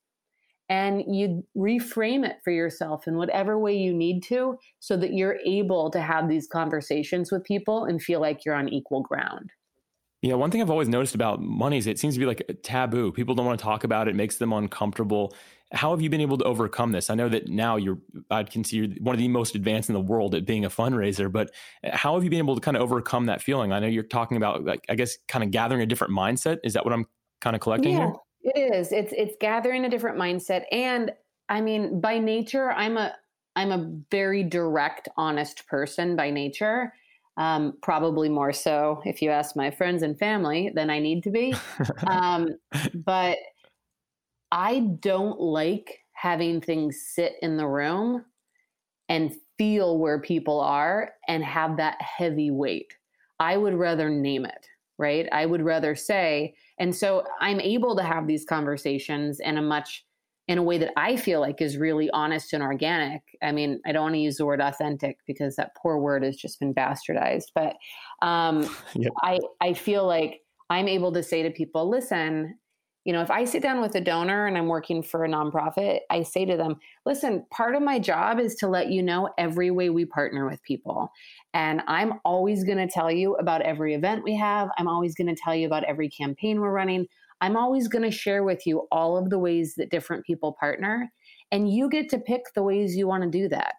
and 0.69 1.03
you 1.09 1.45
reframe 1.57 2.25
it 2.25 2.37
for 2.45 2.53
yourself 2.53 3.09
in 3.09 3.17
whatever 3.17 3.59
way 3.59 3.77
you 3.77 3.93
need 3.93 4.23
to 4.23 4.57
so 4.79 4.97
that 4.97 5.15
you're 5.15 5.41
able 5.45 5.91
to 5.91 6.01
have 6.01 6.29
these 6.29 6.47
conversations 6.47 7.33
with 7.33 7.43
people 7.43 7.85
and 7.85 8.01
feel 8.01 8.21
like 8.21 8.45
you're 8.45 8.55
on 8.55 8.69
equal 8.69 9.03
ground. 9.03 9.51
Yeah, 10.23 10.35
one 10.35 10.53
thing 10.53 10.63
I've 10.63 10.71
always 10.71 10.89
noticed 10.89 11.17
about 11.17 11.43
money 11.43 11.79
is 11.79 11.89
it 11.89 11.99
seems 11.99 12.15
to 12.15 12.21
be 12.21 12.27
like 12.27 12.45
a 12.49 12.55
taboo. 12.55 13.11
People 13.11 13.35
don't 13.35 13.47
want 13.47 13.59
to 13.59 13.65
talk 13.65 13.83
about 13.83 14.07
it, 14.07 14.13
it 14.13 14.17
makes 14.17 14.37
them 14.37 14.53
uncomfortable. 14.53 15.35
How 15.73 15.91
have 15.91 16.01
you 16.01 16.09
been 16.09 16.21
able 16.21 16.39
to 16.39 16.45
overcome 16.45 16.93
this? 16.93 17.11
I 17.11 17.15
know 17.15 17.29
that 17.29 17.49
now 17.49 17.77
you're, 17.77 17.99
I'd 18.31 18.51
consider 18.51 18.95
one 19.01 19.15
of 19.15 19.19
the 19.19 19.29
most 19.29 19.55
advanced 19.55 19.91
in 19.91 19.95
the 19.95 20.01
world 20.01 20.35
at 20.35 20.47
being 20.47 20.65
a 20.65 20.71
fundraiser, 20.71 21.31
but 21.31 21.51
how 21.85 22.15
have 22.15 22.25
you 22.25 22.31
been 22.31 22.39
able 22.39 22.55
to 22.55 22.61
kind 22.61 22.77
of 22.77 22.83
overcome 22.83 23.27
that 23.27 23.43
feeling? 23.43 23.73
I 23.73 23.79
know 23.79 23.87
you're 23.87 24.03
talking 24.03 24.37
about, 24.37 24.65
like, 24.65 24.85
I 24.89 24.95
guess, 24.95 25.19
kind 25.29 25.45
of 25.45 25.51
gathering 25.51 25.83
a 25.83 25.87
different 25.87 26.13
mindset. 26.13 26.59
Is 26.65 26.73
that 26.73 26.85
what 26.85 26.95
I'm 26.95 27.07
kind 27.41 27.55
of 27.55 27.61
collecting 27.61 27.93
yeah, 27.93 27.99
here? 27.99 28.13
It 28.43 28.75
is. 28.75 28.93
It's 28.93 29.13
it's 29.13 29.37
gathering 29.41 29.85
a 29.85 29.91
different 29.91 30.17
mindset, 30.17 30.65
and 30.71 31.11
I 31.49 31.61
mean, 31.61 32.01
by 32.01 32.19
nature, 32.19 32.71
I'm 32.71 32.97
a 32.97 33.15
I'm 33.57 33.73
a 33.73 33.91
very 34.11 34.45
direct, 34.45 35.09
honest 35.17 35.67
person 35.67 36.15
by 36.17 36.31
nature. 36.31 36.93
Um, 37.37 37.75
probably 37.83 38.29
more 38.29 38.53
so 38.53 39.01
if 39.05 39.23
you 39.23 39.31
ask 39.31 39.55
my 39.55 39.71
friends 39.71 40.03
and 40.03 40.19
family 40.19 40.73
than 40.75 40.91
I 40.91 40.99
need 40.99 41.23
to 41.25 41.31
be. 41.31 41.55
um, 42.07 42.57
but 42.95 43.39
I 44.51 44.81
don't 45.01 45.41
like 45.41 46.05
having 46.13 46.61
things 46.61 47.01
sit 47.15 47.35
in 47.43 47.57
the 47.57 47.67
room 47.67 48.25
and 49.09 49.37
feel 49.57 49.99
where 49.99 50.21
people 50.21 50.61
are 50.61 51.13
and 51.27 51.45
have 51.45 51.77
that 51.77 52.01
heavy 52.01 52.51
weight. 52.51 52.93
I 53.41 53.57
would 53.57 53.75
rather 53.75 54.11
name 54.11 54.45
it, 54.45 54.67
right? 54.99 55.29
I 55.33 55.47
would 55.47 55.63
rather 55.63 55.95
say, 55.95 56.55
and 56.79 56.95
so 56.95 57.25
I'm 57.41 57.61
able 57.61 57.97
to 57.97 58.03
have 58.03 58.27
these 58.27 58.45
conversations 58.45 59.41
in 59.41 59.59
a 59.59 59.63
much 59.63 60.05
in 60.49 60.57
a 60.57 60.63
way 60.63 60.79
that 60.79 60.93
I 60.97 61.17
feel 61.17 61.41
like 61.41 61.61
is 61.61 61.77
really 61.77 62.09
honest 62.11 62.55
and 62.55 62.63
organic. 62.63 63.23
I 63.43 63.53
mean, 63.53 63.83
I 63.85 63.93
don't 63.93 64.05
want 64.05 64.15
to 64.15 64.21
use 64.21 64.39
the 64.39 64.47
word 64.47 64.63
authentic 64.63 65.19
because 65.27 65.57
that 65.57 65.77
poor 65.77 65.99
word 65.99 66.23
has 66.23 66.37
just 66.37 66.59
been 66.59 66.73
bastardized, 66.73 67.53
but 67.55 67.77
um, 68.23 68.63
yep. 68.95 69.13
I 69.23 69.39
I 69.61 69.75
feel 69.75 70.07
like 70.07 70.41
I'm 70.71 70.89
able 70.89 71.13
to 71.13 71.23
say 71.23 71.43
to 71.43 71.51
people, 71.51 71.89
listen, 71.89 72.59
you 73.09 73.15
know, 73.15 73.23
if 73.23 73.31
I 73.31 73.47
sit 73.47 73.63
down 73.63 73.81
with 73.81 73.95
a 73.95 74.03
donor 74.03 74.47
and 74.47 74.59
I'm 74.59 74.67
working 74.67 75.03
for 75.03 75.25
a 75.25 75.29
nonprofit, 75.31 76.01
I 76.11 76.23
say 76.23 76.45
to 76.45 76.59
them, 76.59 76.77
listen, 77.07 77.47
part 77.51 77.75
of 77.75 77.81
my 77.81 77.99
job 77.99 78.39
is 78.39 78.55
to 78.57 78.69
let 78.69 78.91
you 78.91 79.03
know 79.03 79.31
every 79.39 79.71
way 79.71 79.89
we 79.89 80.05
partner 80.05 80.47
with 80.47 80.63
people. 80.63 81.11
And 81.55 81.81
I'm 81.89 82.21
always 82.27 82.65
going 82.65 82.77
to 82.77 82.87
tell 82.87 83.11
you 83.11 83.35
about 83.37 83.63
every 83.63 83.95
event 83.95 84.25
we 84.25 84.37
have. 84.37 84.69
I'm 84.77 84.89
always 84.89 85.15
going 85.15 85.35
to 85.35 85.43
tell 85.43 85.55
you 85.55 85.67
about 85.67 85.85
every 85.85 86.11
campaign 86.11 86.61
we're 86.61 86.71
running. 86.71 87.07
I'm 87.41 87.57
always 87.57 87.89
going 87.89 88.05
to 88.05 88.11
share 88.11 88.45
with 88.45 88.67
you 88.67 88.87
all 88.93 89.17
of 89.17 89.31
the 89.31 89.39
ways 89.39 89.77
that 89.77 89.91
different 89.91 90.27
people 90.27 90.55
partner. 90.61 91.11
And 91.51 91.73
you 91.73 91.89
get 91.89 92.11
to 92.11 92.19
pick 92.19 92.43
the 92.55 92.63
ways 92.63 92.95
you 92.95 93.09
want 93.09 93.23
to 93.23 93.31
do 93.31 93.49
that. 93.49 93.73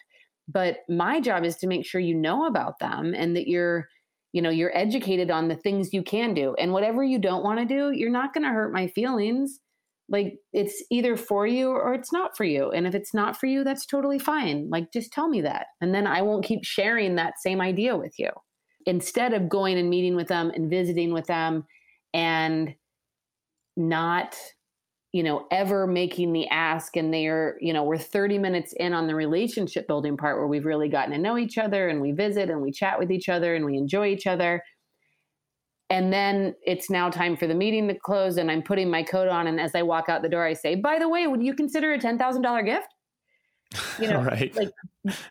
But 0.47 0.77
my 0.89 1.21
job 1.21 1.43
is 1.43 1.55
to 1.57 1.67
make 1.67 1.85
sure 1.85 2.01
you 2.01 2.15
know 2.15 2.47
about 2.47 2.79
them 2.79 3.13
and 3.13 3.35
that 3.35 3.47
you're 3.47 3.89
you 4.33 4.41
know 4.41 4.49
you're 4.49 4.75
educated 4.77 5.31
on 5.31 5.47
the 5.47 5.55
things 5.55 5.93
you 5.93 6.03
can 6.03 6.33
do 6.33 6.55
and 6.59 6.71
whatever 6.71 7.03
you 7.03 7.19
don't 7.19 7.43
want 7.43 7.59
to 7.59 7.65
do 7.65 7.91
you're 7.91 8.11
not 8.11 8.33
going 8.33 8.43
to 8.43 8.49
hurt 8.49 8.73
my 8.73 8.87
feelings. 8.87 9.59
Like 10.11 10.39
it's 10.53 10.83
either 10.89 11.15
for 11.15 11.45
you 11.45 11.69
or 11.69 11.93
it's 11.93 12.11
not 12.11 12.35
for 12.35 12.43
you 12.43 12.71
and 12.71 12.87
if 12.87 12.95
it's 12.95 13.13
not 13.13 13.39
for 13.39 13.45
you 13.45 13.63
that's 13.63 13.85
totally 13.85 14.19
fine. 14.19 14.69
Like 14.69 14.91
just 14.91 15.11
tell 15.11 15.27
me 15.27 15.41
that 15.41 15.67
and 15.81 15.93
then 15.93 16.07
i 16.07 16.21
won't 16.21 16.45
keep 16.45 16.63
sharing 16.63 17.15
that 17.15 17.39
same 17.39 17.61
idea 17.61 17.95
with 17.95 18.17
you. 18.17 18.29
Instead 18.85 19.33
of 19.33 19.49
going 19.49 19.77
and 19.77 19.89
meeting 19.89 20.15
with 20.15 20.27
them 20.27 20.51
and 20.55 20.69
visiting 20.69 21.13
with 21.13 21.27
them 21.27 21.65
and 22.13 22.73
not 23.77 24.35
you 25.11 25.23
know, 25.23 25.47
ever 25.49 25.87
making 25.87 26.33
the 26.33 26.47
ask 26.49 26.95
and 26.95 27.11
they're, 27.11 27.57
you 27.59 27.73
know, 27.73 27.83
we're 27.83 27.97
30 27.97 28.37
minutes 28.37 28.73
in 28.73 28.93
on 28.93 29.07
the 29.07 29.15
relationship 29.15 29.87
building 29.87 30.15
part 30.15 30.37
where 30.37 30.47
we've 30.47 30.65
really 30.65 30.87
gotten 30.87 31.11
to 31.11 31.17
know 31.17 31.37
each 31.37 31.57
other 31.57 31.89
and 31.89 31.99
we 31.99 32.11
visit 32.11 32.49
and 32.49 32.61
we 32.61 32.71
chat 32.71 32.99
with 32.99 33.11
each 33.11 33.27
other 33.27 33.55
and 33.55 33.65
we 33.65 33.75
enjoy 33.75 34.07
each 34.07 34.27
other. 34.27 34.63
And 35.89 36.13
then 36.13 36.53
it's 36.63 36.91
now 36.91 37.09
time 37.09 37.35
for 37.35 37.47
the 37.47 37.55
meeting 37.55 37.87
to 37.87 37.95
close 37.95 38.37
and 38.37 38.51
I'm 38.51 38.61
putting 38.61 38.91
my 38.91 39.01
coat 39.01 39.27
on. 39.27 39.47
And 39.47 39.59
as 39.59 39.73
I 39.73 39.81
walk 39.81 40.09
out 40.09 40.21
the 40.21 40.29
door, 40.29 40.45
I 40.45 40.53
say, 40.53 40.75
by 40.75 40.99
the 40.99 41.09
way, 41.09 41.25
would 41.25 41.41
you 41.41 41.55
consider 41.55 41.93
a 41.93 41.99
$10,000 41.99 42.65
gift? 42.65 42.93
You 43.99 44.07
know, 44.11 44.21
right. 44.21 44.55
like 44.55 44.69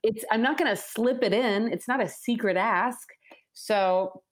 it's, 0.02 0.25
I'm 0.32 0.42
not 0.42 0.58
going 0.58 0.75
to 0.75 0.80
slip 0.80 1.23
it 1.23 1.32
in. 1.32 1.73
It's 1.73 1.87
not 1.87 2.02
a 2.02 2.08
secret 2.08 2.56
ask. 2.56 3.06
So 3.52 4.23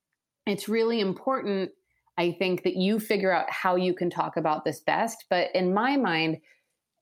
it's 0.45 0.67
really 0.67 0.99
important 0.99 1.71
I 2.17 2.31
think 2.31 2.63
that 2.63 2.75
you 2.75 2.99
figure 2.99 3.31
out 3.31 3.49
how 3.49 3.75
you 3.75 3.93
can 3.93 4.09
talk 4.09 4.37
about 4.37 4.65
this 4.65 4.79
best. 4.79 5.25
But 5.29 5.49
in 5.53 5.73
my 5.73 5.97
mind, 5.97 6.37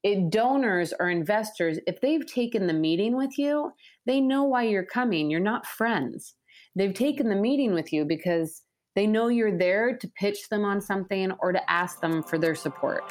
it, 0.04 0.30
donors 0.30 0.94
or 1.00 1.10
investors, 1.10 1.80
if 1.88 2.02
they've 2.02 2.26
taken 2.26 2.68
the 2.68 2.74
meeting 2.74 3.16
with 3.16 3.38
you, 3.38 3.72
they 4.06 4.22
know 4.22 4.44
why 4.44 4.64
you're 4.64 4.86
coming. 4.86 5.30
You're 5.32 5.40
not 5.40 5.66
friends. 5.66 6.36
They've 6.76 6.94
taken 6.94 7.30
the 7.30 7.36
meeting 7.36 7.74
with 7.74 7.92
you 7.92 8.06
because 8.06 8.62
they 8.96 9.08
know 9.08 9.30
you're 9.30 9.58
there 9.58 9.98
to 9.98 10.08
pitch 10.10 10.50
them 10.50 10.64
on 10.64 10.80
something 10.80 11.32
or 11.40 11.52
to 11.52 11.72
ask 11.72 12.02
them 12.02 12.22
for 12.22 12.38
their 12.38 12.56
support. 12.56 13.04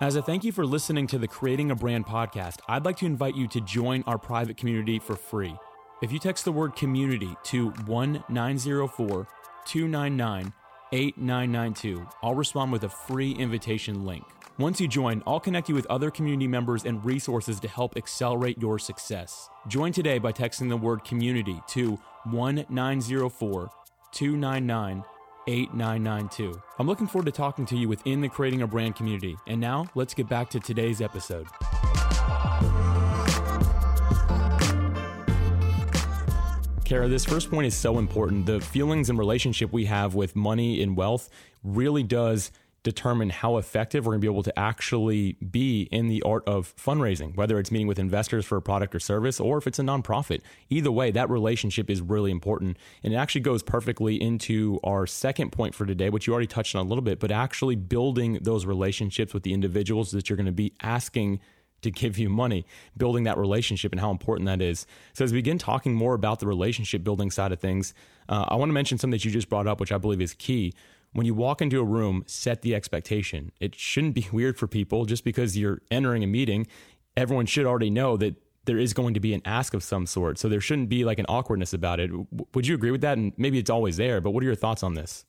As 0.00 0.16
a 0.16 0.22
thank 0.22 0.44
you 0.44 0.52
for 0.52 0.66
listening 0.66 1.06
to 1.06 1.18
the 1.18 1.28
Creating 1.28 1.70
a 1.70 1.74
Brand 1.74 2.04
podcast, 2.04 2.58
I'd 2.68 2.84
like 2.84 2.96
to 2.98 3.06
invite 3.06 3.36
you 3.36 3.46
to 3.48 3.60
join 3.60 4.02
our 4.06 4.18
private 4.18 4.56
community 4.56 4.98
for 4.98 5.16
free. 5.16 5.56
If 6.04 6.12
you 6.12 6.18
text 6.18 6.44
the 6.44 6.52
word 6.52 6.76
community 6.76 7.34
to 7.44 7.70
1904 7.86 9.26
299 9.64 10.52
8992, 10.92 12.06
I'll 12.22 12.34
respond 12.34 12.72
with 12.72 12.84
a 12.84 12.90
free 12.90 13.32
invitation 13.32 14.04
link. 14.04 14.22
Once 14.58 14.82
you 14.82 14.86
join, 14.86 15.22
I'll 15.26 15.40
connect 15.40 15.70
you 15.70 15.74
with 15.74 15.86
other 15.86 16.10
community 16.10 16.46
members 16.46 16.84
and 16.84 17.02
resources 17.02 17.58
to 17.60 17.68
help 17.68 17.96
accelerate 17.96 18.60
your 18.60 18.78
success. 18.78 19.48
Join 19.66 19.92
today 19.92 20.18
by 20.18 20.30
texting 20.30 20.68
the 20.68 20.76
word 20.76 21.04
community 21.04 21.62
to 21.68 21.98
1904 22.24 23.70
299 24.12 25.04
8992. 25.46 26.62
I'm 26.78 26.86
looking 26.86 27.06
forward 27.06 27.26
to 27.26 27.32
talking 27.32 27.64
to 27.64 27.78
you 27.78 27.88
within 27.88 28.20
the 28.20 28.28
Creating 28.28 28.60
a 28.60 28.66
Brand 28.66 28.94
community. 28.94 29.38
And 29.46 29.58
now, 29.58 29.86
let's 29.94 30.12
get 30.12 30.28
back 30.28 30.50
to 30.50 30.60
today's 30.60 31.00
episode. 31.00 31.46
Kara, 36.84 37.08
this 37.08 37.24
first 37.24 37.50
point 37.50 37.66
is 37.66 37.74
so 37.74 37.98
important. 37.98 38.44
The 38.44 38.60
feelings 38.60 39.08
and 39.08 39.18
relationship 39.18 39.72
we 39.72 39.86
have 39.86 40.14
with 40.14 40.36
money 40.36 40.82
and 40.82 40.94
wealth 40.94 41.30
really 41.62 42.02
does 42.02 42.52
determine 42.82 43.30
how 43.30 43.56
effective 43.56 44.04
we're 44.04 44.12
going 44.12 44.20
to 44.20 44.26
be 44.26 44.30
able 44.30 44.42
to 44.42 44.58
actually 44.58 45.32
be 45.32 45.88
in 45.90 46.08
the 46.08 46.20
art 46.24 46.46
of 46.46 46.74
fundraising, 46.76 47.34
whether 47.36 47.58
it's 47.58 47.70
meeting 47.70 47.86
with 47.86 47.98
investors 47.98 48.44
for 48.44 48.58
a 48.58 48.62
product 48.62 48.94
or 48.94 49.00
service 49.00 49.40
or 49.40 49.56
if 49.56 49.66
it's 49.66 49.78
a 49.78 49.82
nonprofit. 49.82 50.42
Either 50.68 50.92
way, 50.92 51.10
that 51.10 51.30
relationship 51.30 51.88
is 51.88 52.02
really 52.02 52.30
important. 52.30 52.76
And 53.02 53.14
it 53.14 53.16
actually 53.16 53.40
goes 53.40 53.62
perfectly 53.62 54.20
into 54.20 54.78
our 54.84 55.06
second 55.06 55.52
point 55.52 55.74
for 55.74 55.86
today, 55.86 56.10
which 56.10 56.26
you 56.26 56.34
already 56.34 56.46
touched 56.46 56.74
on 56.74 56.84
a 56.84 56.88
little 56.88 57.00
bit, 57.00 57.18
but 57.18 57.30
actually 57.30 57.76
building 57.76 58.38
those 58.42 58.66
relationships 58.66 59.32
with 59.32 59.42
the 59.42 59.54
individuals 59.54 60.10
that 60.10 60.28
you're 60.28 60.36
going 60.36 60.44
to 60.44 60.52
be 60.52 60.74
asking 60.82 61.40
to 61.84 61.90
give 61.90 62.18
you 62.18 62.28
money, 62.28 62.66
building 62.96 63.24
that 63.24 63.38
relationship 63.38 63.92
and 63.92 64.00
how 64.00 64.10
important 64.10 64.46
that 64.46 64.60
is. 64.60 64.86
So, 65.12 65.24
as 65.24 65.32
we 65.32 65.38
begin 65.38 65.58
talking 65.58 65.94
more 65.94 66.14
about 66.14 66.40
the 66.40 66.46
relationship 66.46 67.04
building 67.04 67.30
side 67.30 67.52
of 67.52 67.60
things, 67.60 67.94
uh, 68.28 68.46
I 68.48 68.56
want 68.56 68.70
to 68.70 68.74
mention 68.74 68.98
something 68.98 69.12
that 69.12 69.24
you 69.24 69.30
just 69.30 69.48
brought 69.48 69.66
up, 69.66 69.80
which 69.80 69.92
I 69.92 69.98
believe 69.98 70.20
is 70.20 70.34
key. 70.34 70.74
When 71.12 71.26
you 71.26 71.34
walk 71.34 71.62
into 71.62 71.80
a 71.80 71.84
room, 71.84 72.24
set 72.26 72.62
the 72.62 72.74
expectation. 72.74 73.52
It 73.60 73.76
shouldn't 73.76 74.14
be 74.14 74.26
weird 74.32 74.58
for 74.58 74.66
people 74.66 75.04
just 75.04 75.24
because 75.24 75.56
you're 75.56 75.80
entering 75.90 76.24
a 76.24 76.26
meeting. 76.26 76.66
Everyone 77.16 77.46
should 77.46 77.66
already 77.66 77.90
know 77.90 78.16
that 78.16 78.34
there 78.64 78.78
is 78.78 78.94
going 78.94 79.14
to 79.14 79.20
be 79.20 79.34
an 79.34 79.42
ask 79.44 79.74
of 79.74 79.82
some 79.82 80.06
sort. 80.06 80.38
So, 80.38 80.48
there 80.48 80.60
shouldn't 80.60 80.88
be 80.88 81.04
like 81.04 81.18
an 81.18 81.26
awkwardness 81.28 81.72
about 81.72 82.00
it. 82.00 82.10
Would 82.54 82.66
you 82.66 82.74
agree 82.74 82.90
with 82.90 83.02
that? 83.02 83.18
And 83.18 83.32
maybe 83.36 83.58
it's 83.58 83.70
always 83.70 83.96
there, 83.96 84.20
but 84.20 84.30
what 84.30 84.42
are 84.42 84.46
your 84.46 84.54
thoughts 84.54 84.82
on 84.82 84.94
this? 84.94 85.24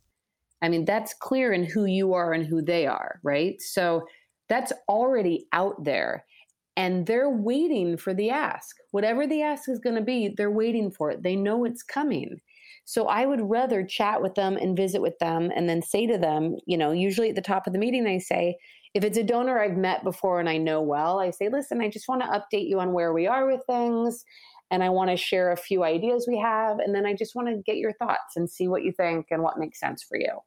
I 0.62 0.70
mean, 0.70 0.86
that's 0.86 1.14
clear 1.14 1.52
in 1.52 1.66
who 1.66 1.86
you 1.86 2.14
are 2.14 2.32
and 2.32 2.46
who 2.46 2.62
they 2.62 2.88
are, 2.88 3.20
right? 3.24 3.62
So, 3.62 4.08
that's 4.48 4.72
already 4.88 5.48
out 5.52 5.84
there 5.84 6.26
and 6.78 7.06
they're 7.06 7.30
waiting 7.30 7.98
for 7.98 8.14
the 8.14 8.30
ask. 8.30 8.76
Whatever 8.92 9.26
the 9.26 9.42
ask 9.42 9.70
is 9.70 9.80
going 9.80 9.96
to 9.96 10.02
be, 10.02 10.34
they're 10.36 10.52
waiting 10.52 10.92
for 10.92 11.12
it. 11.12 11.24
They 11.24 11.36
know 11.36 11.64
it's 11.64 11.84
coming. 11.84 12.40
So 12.84 13.08
I 13.08 13.26
would 13.26 13.42
rather 13.42 13.84
chat 13.84 14.22
with 14.22 14.36
them 14.36 14.58
and 14.58 14.78
visit 14.78 15.02
with 15.02 15.18
them 15.20 15.52
and 15.56 15.68
then 15.68 15.82
say 15.82 16.06
to 16.08 16.18
them, 16.18 16.58
you 16.66 16.78
know, 16.78 16.92
usually 16.92 17.30
at 17.30 17.36
the 17.36 17.42
top 17.42 17.66
of 17.66 17.74
the 17.74 17.80
meeting, 17.80 18.06
I 18.06 18.20
say, 18.20 18.58
if 18.94 19.04
it's 19.04 19.18
a 19.18 19.24
donor 19.24 19.60
I've 19.60 19.78
met 19.78 20.04
before 20.04 20.40
and 20.40 20.48
I 20.48 20.58
know 20.58 20.82
well, 20.82 21.20
I 21.20 21.32
say, 21.32 21.50
listen, 21.50 21.82
I 21.82 21.90
just 21.90 22.08
want 22.08 22.22
to 22.22 22.28
update 22.28 22.70
you 22.70 22.80
on 22.80 22.94
where 22.94 23.14
we 23.14 23.28
are 23.28 23.48
with 23.48 23.62
things. 23.68 24.24
And 24.72 24.84
I 24.84 24.90
want 24.90 25.10
to 25.12 25.18
share 25.18 25.52
a 25.52 25.58
few 25.58 25.84
ideas 25.84 26.26
we 26.28 26.40
have. 26.40 26.80
And 26.80 26.94
then 26.94 27.06
I 27.06 27.14
just 27.14 27.36
want 27.36 27.48
to 27.48 27.62
get 27.66 27.78
your 27.78 27.94
thoughts 27.94 28.36
and 28.36 28.50
see 28.50 28.68
what 28.68 28.84
you 28.84 28.92
think 28.92 29.28
and 29.32 29.44
what 29.44 29.60
makes 29.60 29.80
sense 29.80 30.04
for 30.04 30.18
you 30.18 30.40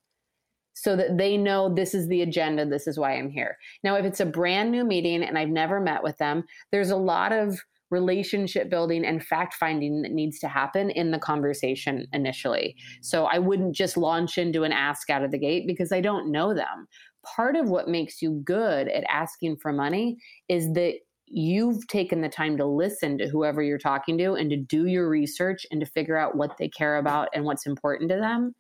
so 0.80 0.94
that 0.94 1.18
they 1.18 1.36
know 1.36 1.74
this 1.74 1.92
is 1.92 2.06
the 2.06 2.22
agenda, 2.22 2.64
this 2.64 2.86
is 2.86 2.98
why 2.98 3.16
I'm 3.16 3.30
here. 3.30 3.56
Now, 3.82 3.96
if 3.96 4.04
it's 4.04 4.20
a 4.20 4.26
brand 4.26 4.70
new 4.70 4.84
meeting 4.84 5.24
and 5.24 5.36
I've 5.36 5.48
never 5.48 5.80
met 5.80 6.04
with 6.04 6.16
them, 6.18 6.44
there's 6.70 6.90
a 6.90 6.96
lot 6.96 7.32
of 7.32 7.58
relationship 7.90 8.70
building 8.70 9.04
and 9.04 9.24
fact 9.24 9.54
finding 9.54 10.02
that 10.02 10.12
needs 10.12 10.38
to 10.38 10.46
happen 10.46 10.90
in 10.90 11.10
the 11.10 11.18
conversation 11.18 12.06
initially. 12.12 12.76
So 13.00 13.24
I 13.24 13.38
wouldn't 13.38 13.74
just 13.74 13.96
launch 13.96 14.38
into 14.38 14.62
an 14.62 14.72
ask 14.72 15.10
out 15.10 15.24
of 15.24 15.32
the 15.32 15.38
gate 15.38 15.66
because 15.66 15.90
I 15.90 16.00
don't 16.00 16.30
know 16.30 16.54
them. 16.54 16.86
Part 17.34 17.56
of 17.56 17.68
what 17.68 17.88
makes 17.88 18.22
you 18.22 18.40
good 18.44 18.88
at 18.88 19.04
asking 19.10 19.56
for 19.56 19.72
money 19.72 20.16
is 20.48 20.72
that 20.74 20.94
you've 21.26 21.86
taken 21.88 22.20
the 22.20 22.28
time 22.28 22.56
to 22.56 22.66
listen 22.66 23.18
to 23.18 23.28
whoever 23.28 23.62
you're 23.62 23.78
talking 23.78 24.16
to 24.18 24.34
and 24.34 24.48
to 24.50 24.56
do 24.56 24.86
your 24.86 25.08
research 25.08 25.66
and 25.72 25.80
to 25.80 25.86
figure 25.86 26.16
out 26.16 26.36
what 26.36 26.56
they 26.56 26.68
care 26.68 26.98
about 26.98 27.28
and 27.34 27.44
what's 27.44 27.66
important 27.66 28.10
to 28.10 28.16
them 28.16 28.54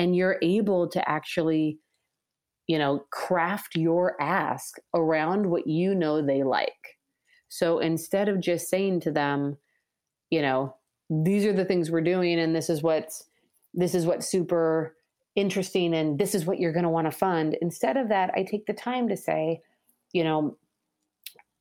and 0.00 0.16
you're 0.16 0.38
able 0.42 0.88
to 0.88 1.08
actually 1.08 1.78
you 2.66 2.78
know 2.78 3.04
craft 3.10 3.76
your 3.76 4.20
ask 4.20 4.78
around 4.94 5.46
what 5.46 5.66
you 5.66 5.94
know 5.94 6.22
they 6.22 6.42
like. 6.42 6.98
So 7.48 7.80
instead 7.80 8.28
of 8.28 8.40
just 8.40 8.68
saying 8.68 9.00
to 9.00 9.12
them 9.12 9.56
you 10.30 10.40
know 10.40 10.74
these 11.10 11.44
are 11.44 11.52
the 11.52 11.64
things 11.64 11.90
we're 11.90 12.00
doing 12.00 12.38
and 12.38 12.54
this 12.54 12.70
is 12.70 12.82
what's 12.82 13.24
this 13.74 13.94
is 13.94 14.06
what's 14.06 14.26
super 14.26 14.96
interesting 15.36 15.94
and 15.94 16.18
this 16.18 16.34
is 16.34 16.46
what 16.46 16.58
you're 16.58 16.72
going 16.72 16.84
to 16.84 16.88
want 16.88 17.06
to 17.06 17.16
fund 17.16 17.56
instead 17.60 17.96
of 17.96 18.08
that 18.08 18.30
i 18.34 18.42
take 18.42 18.66
the 18.66 18.72
time 18.72 19.08
to 19.08 19.16
say 19.16 19.60
you 20.12 20.24
know 20.24 20.56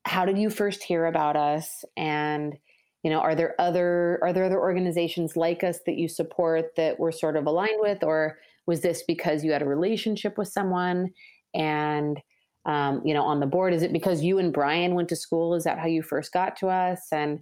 how 0.05 0.25
did 0.25 0.37
you 0.37 0.49
first 0.49 0.81
hear 0.83 1.05
about 1.05 1.35
us 1.35 1.83
and 1.97 2.57
you 3.03 3.09
know 3.09 3.19
are 3.19 3.35
there 3.35 3.55
other 3.59 4.19
are 4.21 4.33
there 4.33 4.45
other 4.45 4.59
organizations 4.59 5.37
like 5.37 5.63
us 5.63 5.79
that 5.85 5.97
you 5.97 6.07
support 6.07 6.75
that 6.75 6.99
we're 6.99 7.11
sort 7.11 7.37
of 7.37 7.45
aligned 7.45 7.79
with? 7.79 8.03
Or 8.03 8.39
was 8.65 8.81
this 8.81 9.03
because 9.07 9.43
you 9.43 9.51
had 9.51 9.61
a 9.61 9.65
relationship 9.65 10.37
with 10.37 10.49
someone? 10.49 11.09
And 11.53 12.19
um, 12.65 13.01
you 13.05 13.13
know 13.13 13.23
on 13.23 13.39
the 13.39 13.45
board 13.45 13.73
is 13.73 13.83
it 13.83 13.93
because 13.93 14.21
you 14.21 14.37
and 14.37 14.53
brian 14.53 14.95
went 14.95 15.09
to 15.09 15.15
school? 15.15 15.55
Is 15.55 15.63
that 15.63 15.79
how 15.79 15.87
you 15.87 16.01
first 16.01 16.33
got 16.33 16.57
to 16.57 16.67
us? 16.67 17.07
And 17.11 17.39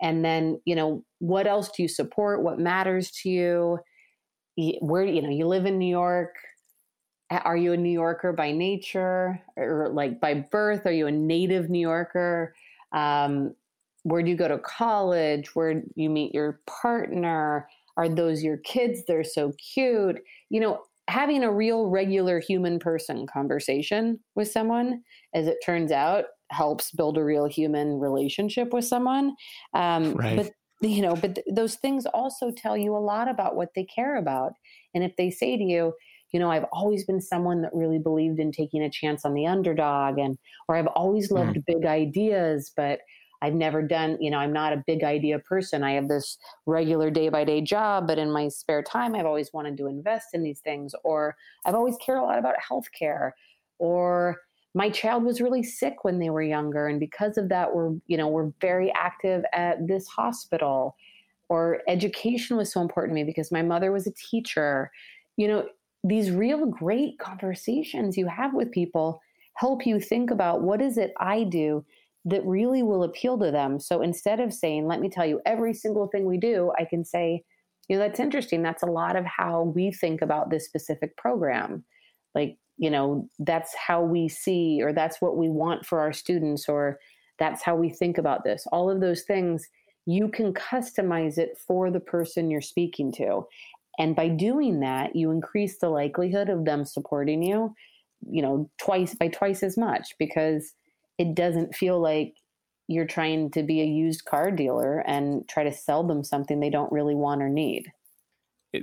and 0.00 0.24
then 0.24 0.60
you 0.64 0.74
know 0.74 1.04
what 1.18 1.46
else 1.46 1.70
do 1.70 1.82
you 1.82 1.88
support? 1.88 2.42
What 2.42 2.58
matters 2.58 3.10
to 3.22 3.28
you? 3.28 3.78
Where 4.80 5.04
you 5.04 5.22
know 5.22 5.30
you 5.30 5.46
live 5.46 5.66
in 5.66 5.78
new 5.78 5.90
york. 5.90 6.36
Are 7.30 7.56
you 7.56 7.72
a 7.72 7.76
new 7.76 7.90
yorker 7.90 8.32
by 8.32 8.52
nature? 8.52 9.40
Or 9.56 9.88
like 9.92 10.20
by 10.20 10.34
birth? 10.34 10.86
Are 10.86 10.92
you 10.92 11.08
a 11.08 11.12
native 11.12 11.70
new 11.70 11.80
yorker? 11.80 12.54
Um, 12.92 13.54
where 14.02 14.22
do 14.22 14.30
you 14.30 14.36
go 14.36 14.48
to 14.48 14.58
college? 14.58 15.54
Where 15.54 15.82
you 15.94 16.10
meet 16.10 16.34
your 16.34 16.60
partner? 16.66 17.68
Are 17.96 18.08
those 18.08 18.42
your 18.42 18.56
kids? 18.58 19.02
They're 19.06 19.24
so 19.24 19.52
cute. 19.74 20.20
You 20.50 20.60
know 20.60 20.82
having 21.08 21.42
a 21.42 21.52
real 21.52 21.88
regular 21.88 22.40
human 22.40 22.78
person 22.78 23.26
conversation 23.26 24.20
with 24.36 24.48
someone 24.48 25.02
as 25.34 25.46
it 25.46 25.58
turns 25.64 25.90
out 25.90 26.26
helps 26.52 26.92
build 26.92 27.18
a 27.18 27.24
real 27.24 27.46
human 27.46 27.98
relationship 27.98 28.72
with 28.72 28.84
someone. 28.84 29.34
Um, 29.74 30.14
right. 30.14 30.36
but 30.36 30.52
you 30.88 31.02
know 31.02 31.14
but 31.14 31.36
th- 31.36 31.46
those 31.52 31.76
things 31.76 32.06
also 32.06 32.50
tell 32.50 32.76
you 32.76 32.96
a 32.96 32.98
lot 32.98 33.28
about 33.28 33.56
what 33.56 33.70
they 33.74 33.84
care 33.84 34.16
about. 34.16 34.52
And 34.94 35.02
if 35.04 35.16
they 35.16 35.30
say 35.30 35.56
to 35.56 35.64
you 35.64 35.92
you 36.32 36.40
know 36.40 36.50
i've 36.50 36.64
always 36.72 37.04
been 37.04 37.20
someone 37.20 37.62
that 37.62 37.74
really 37.74 37.98
believed 37.98 38.40
in 38.40 38.50
taking 38.50 38.82
a 38.82 38.90
chance 38.90 39.24
on 39.24 39.34
the 39.34 39.46
underdog 39.46 40.18
and 40.18 40.38
or 40.66 40.76
i've 40.76 40.86
always 40.88 41.30
loved 41.30 41.56
mm. 41.56 41.64
big 41.66 41.84
ideas 41.84 42.72
but 42.74 43.00
I've 43.42 43.54
never 43.54 43.82
done, 43.82 44.16
you 44.20 44.30
know, 44.30 44.38
I'm 44.38 44.52
not 44.52 44.72
a 44.72 44.84
big 44.86 45.02
idea 45.02 45.40
person. 45.40 45.82
I 45.82 45.92
have 45.92 46.06
this 46.06 46.38
regular 46.64 47.10
day 47.10 47.28
by 47.28 47.42
day 47.42 47.60
job, 47.60 48.06
but 48.06 48.16
in 48.16 48.30
my 48.30 48.46
spare 48.46 48.84
time, 48.84 49.16
I've 49.16 49.26
always 49.26 49.52
wanted 49.52 49.76
to 49.78 49.88
invest 49.88 50.28
in 50.32 50.44
these 50.44 50.60
things. 50.60 50.94
Or 51.02 51.34
I've 51.66 51.74
always 51.74 51.96
cared 51.96 52.18
a 52.18 52.22
lot 52.22 52.38
about 52.38 52.54
healthcare. 52.70 53.32
Or 53.78 54.38
my 54.74 54.90
child 54.90 55.24
was 55.24 55.40
really 55.40 55.64
sick 55.64 56.04
when 56.04 56.20
they 56.20 56.30
were 56.30 56.42
younger. 56.42 56.86
And 56.86 57.00
because 57.00 57.36
of 57.36 57.48
that, 57.48 57.74
we're, 57.74 57.90
you 58.06 58.16
know, 58.16 58.28
we're 58.28 58.52
very 58.60 58.92
active 58.92 59.44
at 59.52 59.88
this 59.88 60.06
hospital. 60.06 60.94
Or 61.48 61.82
education 61.88 62.56
was 62.56 62.72
so 62.72 62.80
important 62.80 63.10
to 63.10 63.14
me 63.16 63.24
because 63.24 63.50
my 63.50 63.62
mother 63.62 63.90
was 63.90 64.06
a 64.06 64.12
teacher. 64.12 64.92
You 65.36 65.48
know, 65.48 65.66
these 66.04 66.30
real 66.30 66.66
great 66.66 67.18
conversations 67.18 68.16
you 68.16 68.28
have 68.28 68.54
with 68.54 68.70
people 68.70 69.20
help 69.54 69.84
you 69.84 69.98
think 70.00 70.30
about 70.30 70.62
what 70.62 70.80
is 70.80 70.96
it 70.96 71.12
I 71.18 71.42
do 71.42 71.84
that 72.24 72.44
really 72.44 72.82
will 72.82 73.02
appeal 73.02 73.38
to 73.38 73.50
them. 73.50 73.80
So 73.80 74.00
instead 74.00 74.40
of 74.40 74.52
saying, 74.52 74.86
let 74.86 75.00
me 75.00 75.08
tell 75.08 75.26
you 75.26 75.40
every 75.44 75.74
single 75.74 76.06
thing 76.06 76.24
we 76.24 76.38
do, 76.38 76.72
I 76.78 76.84
can 76.84 77.04
say, 77.04 77.42
you 77.88 77.96
know, 77.96 78.02
that's 78.02 78.20
interesting. 78.20 78.62
That's 78.62 78.84
a 78.84 78.86
lot 78.86 79.16
of 79.16 79.24
how 79.24 79.62
we 79.74 79.90
think 79.90 80.22
about 80.22 80.50
this 80.50 80.64
specific 80.64 81.16
program. 81.16 81.84
Like, 82.34 82.56
you 82.78 82.90
know, 82.90 83.28
that's 83.40 83.74
how 83.74 84.02
we 84.02 84.28
see, 84.28 84.80
or 84.82 84.92
that's 84.92 85.20
what 85.20 85.36
we 85.36 85.48
want 85.48 85.84
for 85.84 86.00
our 86.00 86.12
students, 86.12 86.68
or 86.68 86.98
that's 87.38 87.62
how 87.62 87.74
we 87.74 87.90
think 87.90 88.18
about 88.18 88.44
this. 88.44 88.66
All 88.70 88.88
of 88.88 89.00
those 89.00 89.22
things, 89.22 89.68
you 90.06 90.28
can 90.28 90.54
customize 90.54 91.38
it 91.38 91.58
for 91.58 91.90
the 91.90 92.00
person 92.00 92.50
you're 92.50 92.60
speaking 92.60 93.12
to. 93.12 93.46
And 93.98 94.16
by 94.16 94.28
doing 94.28 94.80
that, 94.80 95.14
you 95.14 95.30
increase 95.30 95.78
the 95.78 95.90
likelihood 95.90 96.48
of 96.48 96.64
them 96.64 96.84
supporting 96.84 97.42
you, 97.42 97.74
you 98.30 98.42
know, 98.42 98.70
twice 98.78 99.14
by 99.14 99.28
twice 99.28 99.62
as 99.62 99.76
much 99.76 100.14
because 100.18 100.72
it 101.18 101.34
doesn't 101.34 101.74
feel 101.74 102.00
like 102.00 102.34
you're 102.88 103.06
trying 103.06 103.50
to 103.52 103.62
be 103.62 103.80
a 103.80 103.84
used 103.84 104.24
car 104.24 104.50
dealer 104.50 104.98
and 104.98 105.48
try 105.48 105.64
to 105.64 105.72
sell 105.72 106.04
them 106.04 106.24
something 106.24 106.60
they 106.60 106.70
don't 106.70 106.92
really 106.92 107.14
want 107.14 107.42
or 107.42 107.48
need. 107.48 107.90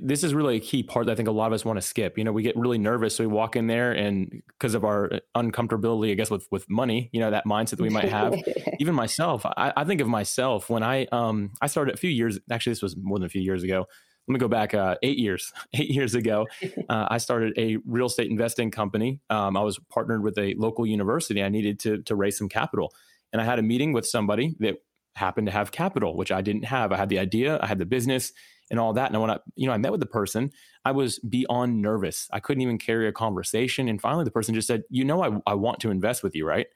This 0.04 0.24
is 0.24 0.36
really 0.36 0.58
a 0.58 0.60
key 0.60 0.84
part 0.84 1.08
that 1.08 1.14
I 1.14 1.16
think 1.16 1.28
a 1.28 1.32
lot 1.32 1.48
of 1.48 1.54
us 1.54 1.66
want 1.66 1.78
to 1.78 1.82
skip. 1.82 2.16
You 2.16 2.24
know, 2.24 2.32
we 2.32 2.44
get 2.44 2.56
really 2.56 2.78
nervous. 2.78 3.16
So 3.16 3.24
we 3.24 3.28
walk 3.28 3.56
in 3.56 3.66
there 3.66 3.92
and 3.92 4.44
because 4.48 4.76
of 4.76 4.86
our 4.86 5.10
uncomfortability, 5.36 6.12
I 6.12 6.14
guess, 6.14 6.30
with, 6.30 6.48
with 6.52 6.70
money, 6.70 7.10
you 7.12 7.20
know, 7.20 7.32
that 7.32 7.46
mindset 7.46 7.78
that 7.78 7.82
we 7.82 7.90
might 7.90 8.10
have. 8.10 8.36
Even 8.80 8.94
myself, 8.94 9.48
I, 9.48 9.74
I, 9.76 9.84
think 9.86 10.00
of 10.00 10.08
myself 10.08 10.70
when 10.70 10.84
I, 10.84 11.08
um, 11.12 11.52
I 11.60 11.66
started 11.66 11.96
a 11.96 11.98
few 11.98 12.12
years, 12.12 12.40
actually, 12.52 12.74
this 12.74 12.84
was 12.84 12.96
more 12.98 13.18
than 13.18 13.26
a 13.26 13.30
few 13.30 13.42
years 13.42 13.64
ago 13.64 13.88
let 14.30 14.34
me 14.34 14.40
go 14.40 14.48
back 14.48 14.76
uh, 14.76 14.96
eight 15.02 15.18
years. 15.18 15.52
Eight 15.74 15.90
years 15.90 16.14
ago, 16.14 16.48
uh, 16.90 17.08
I 17.10 17.18
started 17.18 17.58
a 17.58 17.78
real 17.86 18.06
estate 18.06 18.30
investing 18.30 18.70
company. 18.70 19.20
Um, 19.30 19.58
I 19.58 19.62
was 19.62 19.80
partnered 19.90 20.24
with 20.24 20.38
a 20.38 20.54
local 20.56 20.86
university. 20.86 21.44
I 21.44 21.50
needed 21.50 21.80
to 21.82 22.02
to 22.04 22.16
raise 22.16 22.38
some 22.38 22.48
capital, 22.48 22.94
and 23.34 23.42
I 23.42 23.46
had 23.46 23.58
a 23.60 23.64
meeting 23.64 23.92
with 23.92 24.06
somebody 24.06 24.56
that 24.60 24.76
happened 25.16 25.48
to 25.48 25.52
have 25.52 25.72
capital, 25.72 26.16
which 26.16 26.32
I 26.32 26.42
didn't 26.42 26.66
have. 26.66 26.92
I 26.92 26.98
had 26.98 27.10
the 27.10 27.20
idea, 27.20 27.60
I 27.62 27.66
had 27.66 27.80
the 27.80 27.86
business, 27.86 28.32
and 28.70 28.80
all 28.80 28.94
that. 28.94 29.12
And 29.12 29.20
when 29.20 29.32
I, 29.32 29.40
you 29.56 29.68
know, 29.68 29.74
I 29.74 29.78
met 29.78 29.92
with 29.92 30.00
the 30.00 30.06
person, 30.06 30.52
I 30.86 30.92
was 30.92 31.20
beyond 31.20 31.82
nervous. 31.82 32.28
I 32.32 32.40
couldn't 32.40 32.62
even 32.62 32.78
carry 32.78 33.08
a 33.08 33.12
conversation. 33.12 33.88
And 33.88 34.00
finally, 34.00 34.26
the 34.26 34.32
person 34.32 34.54
just 34.54 34.68
said, 34.68 34.84
"You 34.92 35.06
know, 35.06 35.24
I, 35.24 35.52
I 35.52 35.56
want 35.56 35.80
to 35.82 35.92
invest 35.92 36.22
with 36.24 36.36
you, 36.36 36.46
right?" 36.46 36.68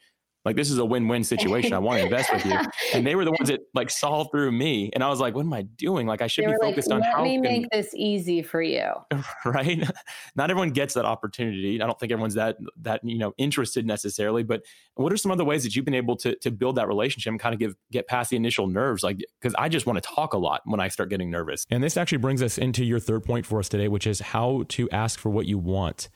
Like 0.45 0.55
this 0.55 0.69
is 0.69 0.77
a 0.77 0.85
win-win 0.85 1.23
situation. 1.23 1.73
I 1.73 1.79
want 1.79 1.99
to 1.99 2.03
invest 2.05 2.33
with 2.33 2.45
you. 2.45 2.57
And 2.93 3.05
they 3.05 3.15
were 3.15 3.25
the 3.25 3.31
ones 3.31 3.49
that 3.49 3.61
like 3.73 3.89
saw 3.89 4.25
through 4.25 4.51
me. 4.51 4.89
And 4.93 5.03
I 5.03 5.09
was 5.09 5.19
like, 5.19 5.35
what 5.35 5.45
am 5.45 5.53
I 5.53 5.63
doing? 5.63 6.05
Like 6.05 6.21
I 6.21 6.27
should 6.27 6.45
be 6.45 6.53
focused 6.61 6.89
like, 6.89 6.97
on 6.97 7.01
how 7.03 7.23
me 7.23 7.35
can... 7.35 7.41
make 7.41 7.69
this 7.69 7.93
easy 7.95 8.41
for 8.41 8.61
you. 8.61 8.89
Right. 9.45 9.83
Not 10.35 10.51
everyone 10.51 10.71
gets 10.71 10.93
that 10.93 11.05
opportunity. 11.05 11.81
I 11.81 11.85
don't 11.85 11.99
think 11.99 12.11
everyone's 12.11 12.35
that 12.35 12.57
that, 12.81 13.01
you 13.03 13.17
know, 13.17 13.33
interested 13.37 13.85
necessarily. 13.85 14.43
But 14.43 14.63
what 14.95 15.11
are 15.11 15.17
some 15.17 15.31
other 15.31 15.43
ways 15.43 15.63
that 15.63 15.75
you've 15.75 15.85
been 15.85 15.93
able 15.93 16.15
to 16.17 16.35
to 16.37 16.51
build 16.51 16.75
that 16.77 16.87
relationship 16.87 17.31
and 17.31 17.39
kind 17.39 17.53
of 17.53 17.59
give 17.59 17.75
get 17.91 18.07
past 18.07 18.29
the 18.29 18.37
initial 18.37 18.67
nerves? 18.67 19.03
Like 19.03 19.23
because 19.39 19.53
I 19.57 19.69
just 19.69 19.85
want 19.85 20.01
to 20.01 20.09
talk 20.09 20.33
a 20.33 20.37
lot 20.37 20.61
when 20.65 20.79
I 20.79 20.87
start 20.87 21.09
getting 21.09 21.29
nervous. 21.29 21.65
And 21.69 21.83
this 21.83 21.97
actually 21.97 22.19
brings 22.19 22.41
us 22.41 22.57
into 22.57 22.83
your 22.83 22.99
third 22.99 23.23
point 23.23 23.45
for 23.45 23.59
us 23.59 23.69
today, 23.69 23.87
which 23.87 24.07
is 24.07 24.19
how 24.19 24.63
to 24.69 24.89
ask 24.91 25.19
for 25.19 25.29
what 25.29 25.45
you 25.45 25.57
want. 25.57 26.09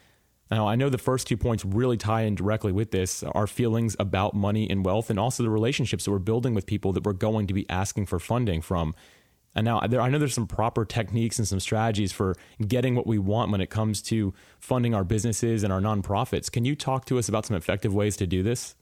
Now, 0.49 0.67
I 0.67 0.75
know 0.75 0.89
the 0.89 0.97
first 0.97 1.27
two 1.27 1.37
points 1.37 1.65
really 1.65 1.97
tie 1.97 2.21
in 2.21 2.35
directly 2.35 2.71
with 2.71 2.91
this 2.91 3.23
our 3.23 3.47
feelings 3.47 3.95
about 3.99 4.33
money 4.33 4.69
and 4.69 4.85
wealth, 4.85 5.09
and 5.09 5.19
also 5.19 5.43
the 5.43 5.49
relationships 5.49 6.05
that 6.05 6.11
we're 6.11 6.19
building 6.19 6.53
with 6.53 6.65
people 6.65 6.93
that 6.93 7.03
we're 7.03 7.13
going 7.13 7.47
to 7.47 7.53
be 7.53 7.69
asking 7.69 8.05
for 8.05 8.19
funding 8.19 8.61
from. 8.61 8.95
And 9.55 9.65
now 9.65 9.79
there, 9.81 9.99
I 10.01 10.09
know 10.09 10.19
there's 10.19 10.35
some 10.35 10.47
proper 10.47 10.85
techniques 10.85 11.39
and 11.39 11.47
some 11.47 11.59
strategies 11.59 12.11
for 12.11 12.35
getting 12.65 12.95
what 12.95 13.07
we 13.07 13.17
want 13.17 13.51
when 13.51 13.59
it 13.59 13.71
comes 13.71 14.01
to 14.03 14.33
funding 14.59 14.93
our 14.93 15.03
businesses 15.03 15.63
and 15.63 15.73
our 15.73 15.81
nonprofits. 15.81 16.51
Can 16.51 16.63
you 16.63 16.75
talk 16.75 17.05
to 17.05 17.17
us 17.17 17.27
about 17.27 17.45
some 17.45 17.57
effective 17.57 17.93
ways 17.93 18.15
to 18.17 18.27
do 18.27 18.43
this? 18.43 18.75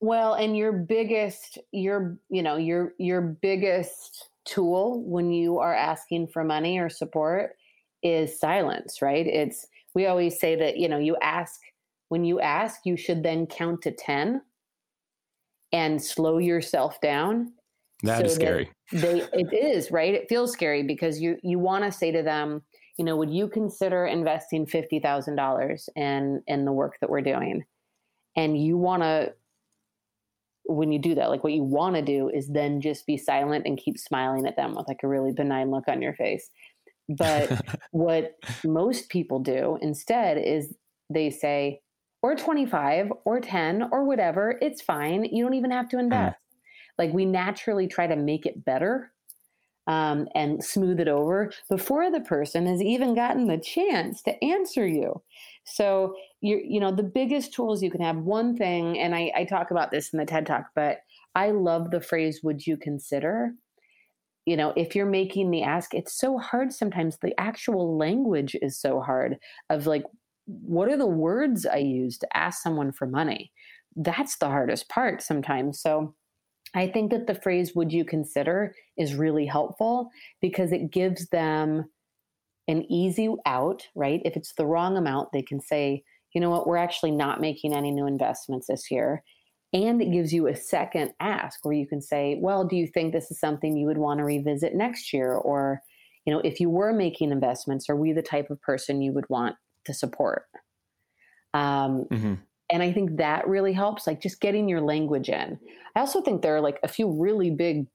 Well, 0.00 0.34
and 0.34 0.56
your 0.56 0.72
biggest, 0.72 1.58
your, 1.70 2.16
you 2.30 2.42
know, 2.42 2.56
your, 2.56 2.94
your 2.98 3.20
biggest 3.20 4.30
tool 4.44 5.02
when 5.04 5.30
you 5.30 5.58
are 5.58 5.74
asking 5.74 6.28
for 6.28 6.42
money 6.42 6.78
or 6.78 6.88
support 6.88 7.56
is 8.02 8.40
silence, 8.40 9.02
right? 9.02 9.26
It's, 9.26 9.66
we 9.94 10.06
always 10.06 10.38
say 10.38 10.56
that 10.56 10.76
you 10.76 10.88
know 10.88 10.98
you 10.98 11.16
ask 11.22 11.60
when 12.08 12.24
you 12.24 12.40
ask 12.40 12.80
you 12.84 12.96
should 12.96 13.22
then 13.22 13.46
count 13.46 13.82
to 13.82 13.90
10 13.90 14.42
and 15.72 16.02
slow 16.02 16.38
yourself 16.38 17.00
down 17.00 17.52
that 18.02 18.18
so 18.18 18.24
is 18.24 18.34
scary. 18.34 18.70
that 18.92 19.00
they 19.00 19.20
it 19.32 19.52
is 19.52 19.90
right? 19.90 20.14
It 20.14 20.28
feels 20.28 20.52
scary 20.52 20.82
because 20.82 21.20
you 21.20 21.36
you 21.42 21.58
want 21.58 21.84
to 21.84 21.92
say 21.92 22.10
to 22.10 22.22
them 22.22 22.62
you 22.98 23.04
know 23.04 23.16
would 23.16 23.30
you 23.30 23.48
consider 23.48 24.06
investing 24.06 24.66
$50000 24.66 25.88
in 25.96 26.42
in 26.46 26.64
the 26.64 26.72
work 26.72 26.96
that 27.00 27.10
we're 27.10 27.22
doing? 27.22 27.64
And 28.36 28.60
you 28.60 28.76
want 28.76 29.02
to 29.02 29.34
when 30.64 30.92
you 30.92 30.98
do 30.98 31.14
that 31.14 31.28
like 31.28 31.42
what 31.42 31.52
you 31.52 31.62
want 31.62 31.96
to 31.96 32.02
do 32.02 32.28
is 32.28 32.48
then 32.48 32.80
just 32.80 33.04
be 33.04 33.16
silent 33.16 33.66
and 33.66 33.78
keep 33.78 33.98
smiling 33.98 34.46
at 34.46 34.56
them 34.56 34.74
with 34.74 34.86
like 34.86 35.00
a 35.02 35.08
really 35.08 35.32
benign 35.32 35.70
look 35.70 35.88
on 35.88 36.00
your 36.00 36.14
face 36.14 36.50
but 37.16 37.60
what 37.90 38.32
most 38.64 39.08
people 39.08 39.38
do 39.38 39.78
instead 39.82 40.38
is 40.38 40.74
they 41.10 41.30
say 41.30 41.80
or 42.22 42.36
25 42.36 43.12
or 43.24 43.40
10 43.40 43.88
or 43.90 44.04
whatever 44.04 44.58
it's 44.60 44.80
fine 44.80 45.24
you 45.24 45.44
don't 45.44 45.54
even 45.54 45.70
have 45.70 45.88
to 45.88 45.96
mm. 45.96 46.00
invest 46.00 46.36
mm. 46.36 46.58
like 46.98 47.12
we 47.12 47.24
naturally 47.24 47.86
try 47.86 48.06
to 48.06 48.16
make 48.16 48.46
it 48.46 48.64
better 48.64 49.12
um, 49.88 50.28
and 50.36 50.62
smooth 50.62 51.00
it 51.00 51.08
over 51.08 51.50
before 51.68 52.08
the 52.10 52.20
person 52.20 52.66
has 52.66 52.80
even 52.80 53.14
gotten 53.14 53.48
the 53.48 53.58
chance 53.58 54.22
to 54.22 54.44
answer 54.44 54.86
you 54.86 55.20
so 55.64 56.14
you 56.40 56.60
you 56.64 56.80
know 56.80 56.92
the 56.92 57.02
biggest 57.02 57.52
tools 57.52 57.82
you 57.82 57.90
can 57.90 58.00
have 58.00 58.16
one 58.16 58.56
thing 58.56 58.98
and 58.98 59.14
I, 59.14 59.32
I 59.34 59.44
talk 59.44 59.70
about 59.70 59.90
this 59.90 60.12
in 60.12 60.18
the 60.18 60.24
ted 60.24 60.46
talk 60.46 60.66
but 60.74 60.98
i 61.34 61.50
love 61.50 61.90
the 61.90 62.00
phrase 62.00 62.40
would 62.42 62.66
you 62.66 62.76
consider 62.76 63.54
you 64.46 64.56
know 64.56 64.72
if 64.76 64.94
you're 64.94 65.06
making 65.06 65.50
the 65.50 65.62
ask 65.62 65.94
it's 65.94 66.18
so 66.18 66.38
hard 66.38 66.72
sometimes 66.72 67.18
the 67.18 67.38
actual 67.38 67.96
language 67.96 68.56
is 68.60 68.78
so 68.78 69.00
hard 69.00 69.36
of 69.70 69.86
like 69.86 70.04
what 70.46 70.88
are 70.88 70.96
the 70.96 71.06
words 71.06 71.66
i 71.66 71.76
use 71.76 72.18
to 72.18 72.36
ask 72.36 72.62
someone 72.62 72.92
for 72.92 73.06
money 73.06 73.52
that's 73.96 74.36
the 74.38 74.48
hardest 74.48 74.88
part 74.88 75.22
sometimes 75.22 75.80
so 75.80 76.14
i 76.74 76.86
think 76.86 77.10
that 77.10 77.26
the 77.26 77.34
phrase 77.34 77.74
would 77.74 77.92
you 77.92 78.04
consider 78.04 78.74
is 78.96 79.14
really 79.14 79.46
helpful 79.46 80.10
because 80.40 80.72
it 80.72 80.90
gives 80.90 81.28
them 81.28 81.84
an 82.68 82.90
easy 82.90 83.34
out, 83.46 83.86
right? 83.94 84.20
If 84.24 84.36
it's 84.36 84.54
the 84.54 84.66
wrong 84.66 84.96
amount, 84.96 85.30
they 85.32 85.42
can 85.42 85.60
say, 85.60 86.02
you 86.34 86.40
know 86.40 86.50
what, 86.50 86.66
we're 86.66 86.76
actually 86.76 87.10
not 87.10 87.40
making 87.40 87.74
any 87.74 87.90
new 87.90 88.06
investments 88.06 88.66
this 88.68 88.90
year. 88.90 89.22
And 89.72 90.02
it 90.02 90.12
gives 90.12 90.32
you 90.32 90.48
a 90.48 90.56
second 90.56 91.12
ask 91.18 91.64
where 91.64 91.74
you 91.74 91.86
can 91.86 92.02
say, 92.02 92.38
well, 92.40 92.64
do 92.64 92.76
you 92.76 92.86
think 92.86 93.12
this 93.12 93.30
is 93.30 93.40
something 93.40 93.76
you 93.76 93.86
would 93.86 93.98
want 93.98 94.18
to 94.18 94.24
revisit 94.24 94.74
next 94.74 95.12
year? 95.12 95.32
Or, 95.32 95.80
you 96.26 96.32
know, 96.32 96.40
if 96.40 96.60
you 96.60 96.68
were 96.68 96.92
making 96.92 97.30
investments, 97.30 97.88
are 97.88 97.96
we 97.96 98.12
the 98.12 98.22
type 98.22 98.50
of 98.50 98.60
person 98.60 99.00
you 99.00 99.12
would 99.12 99.28
want 99.30 99.56
to 99.86 99.94
support? 99.94 100.44
Um, 101.54 102.06
mm-hmm. 102.10 102.34
And 102.70 102.82
I 102.82 102.92
think 102.92 103.16
that 103.16 103.48
really 103.48 103.72
helps, 103.72 104.06
like 104.06 104.20
just 104.20 104.40
getting 104.40 104.68
your 104.68 104.80
language 104.80 105.28
in. 105.28 105.58
I 105.94 106.00
also 106.00 106.22
think 106.22 106.42
there 106.42 106.56
are 106.56 106.60
like 106.60 106.78
a 106.82 106.88
few 106.88 107.10
really 107.10 107.50
big 107.50 107.86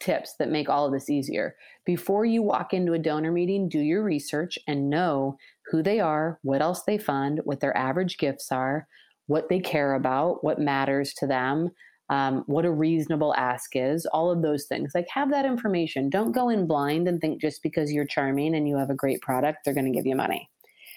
tips 0.00 0.34
that 0.38 0.50
make 0.50 0.68
all 0.68 0.84
of 0.84 0.92
this 0.92 1.08
easier. 1.08 1.56
Before 1.86 2.24
you 2.26 2.42
walk 2.42 2.74
into 2.74 2.92
a 2.92 2.98
donor 2.98 3.32
meeting, 3.32 3.68
do 3.68 3.78
your 3.78 4.02
research 4.02 4.58
and 4.66 4.90
know 4.90 5.38
who 5.70 5.82
they 5.82 6.00
are, 6.00 6.38
what 6.42 6.60
else 6.60 6.82
they 6.82 6.98
fund, 6.98 7.40
what 7.44 7.60
their 7.60 7.76
average 7.76 8.18
gifts 8.18 8.52
are, 8.52 8.86
what 9.26 9.48
they 9.48 9.60
care 9.60 9.94
about, 9.94 10.42
what 10.44 10.58
matters 10.58 11.12
to 11.14 11.26
them, 11.26 11.70
um, 12.08 12.44
what 12.46 12.64
a 12.64 12.70
reasonable 12.70 13.34
ask 13.34 13.70
is, 13.74 14.06
all 14.06 14.30
of 14.30 14.42
those 14.42 14.66
things. 14.66 14.92
Like, 14.94 15.08
have 15.12 15.30
that 15.30 15.44
information. 15.44 16.08
Don't 16.08 16.32
go 16.32 16.48
in 16.48 16.66
blind 16.66 17.08
and 17.08 17.20
think 17.20 17.40
just 17.40 17.62
because 17.62 17.92
you're 17.92 18.06
charming 18.06 18.54
and 18.54 18.68
you 18.68 18.76
have 18.76 18.90
a 18.90 18.94
great 18.94 19.20
product, 19.20 19.60
they're 19.64 19.74
going 19.74 19.92
to 19.92 19.96
give 19.96 20.06
you 20.06 20.14
money. 20.14 20.48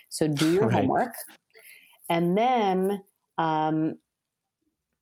So, 0.09 0.27
do 0.27 0.53
your 0.53 0.63
right. 0.67 0.73
homework. 0.73 1.13
And 2.09 2.37
then 2.37 3.01
um, 3.37 3.95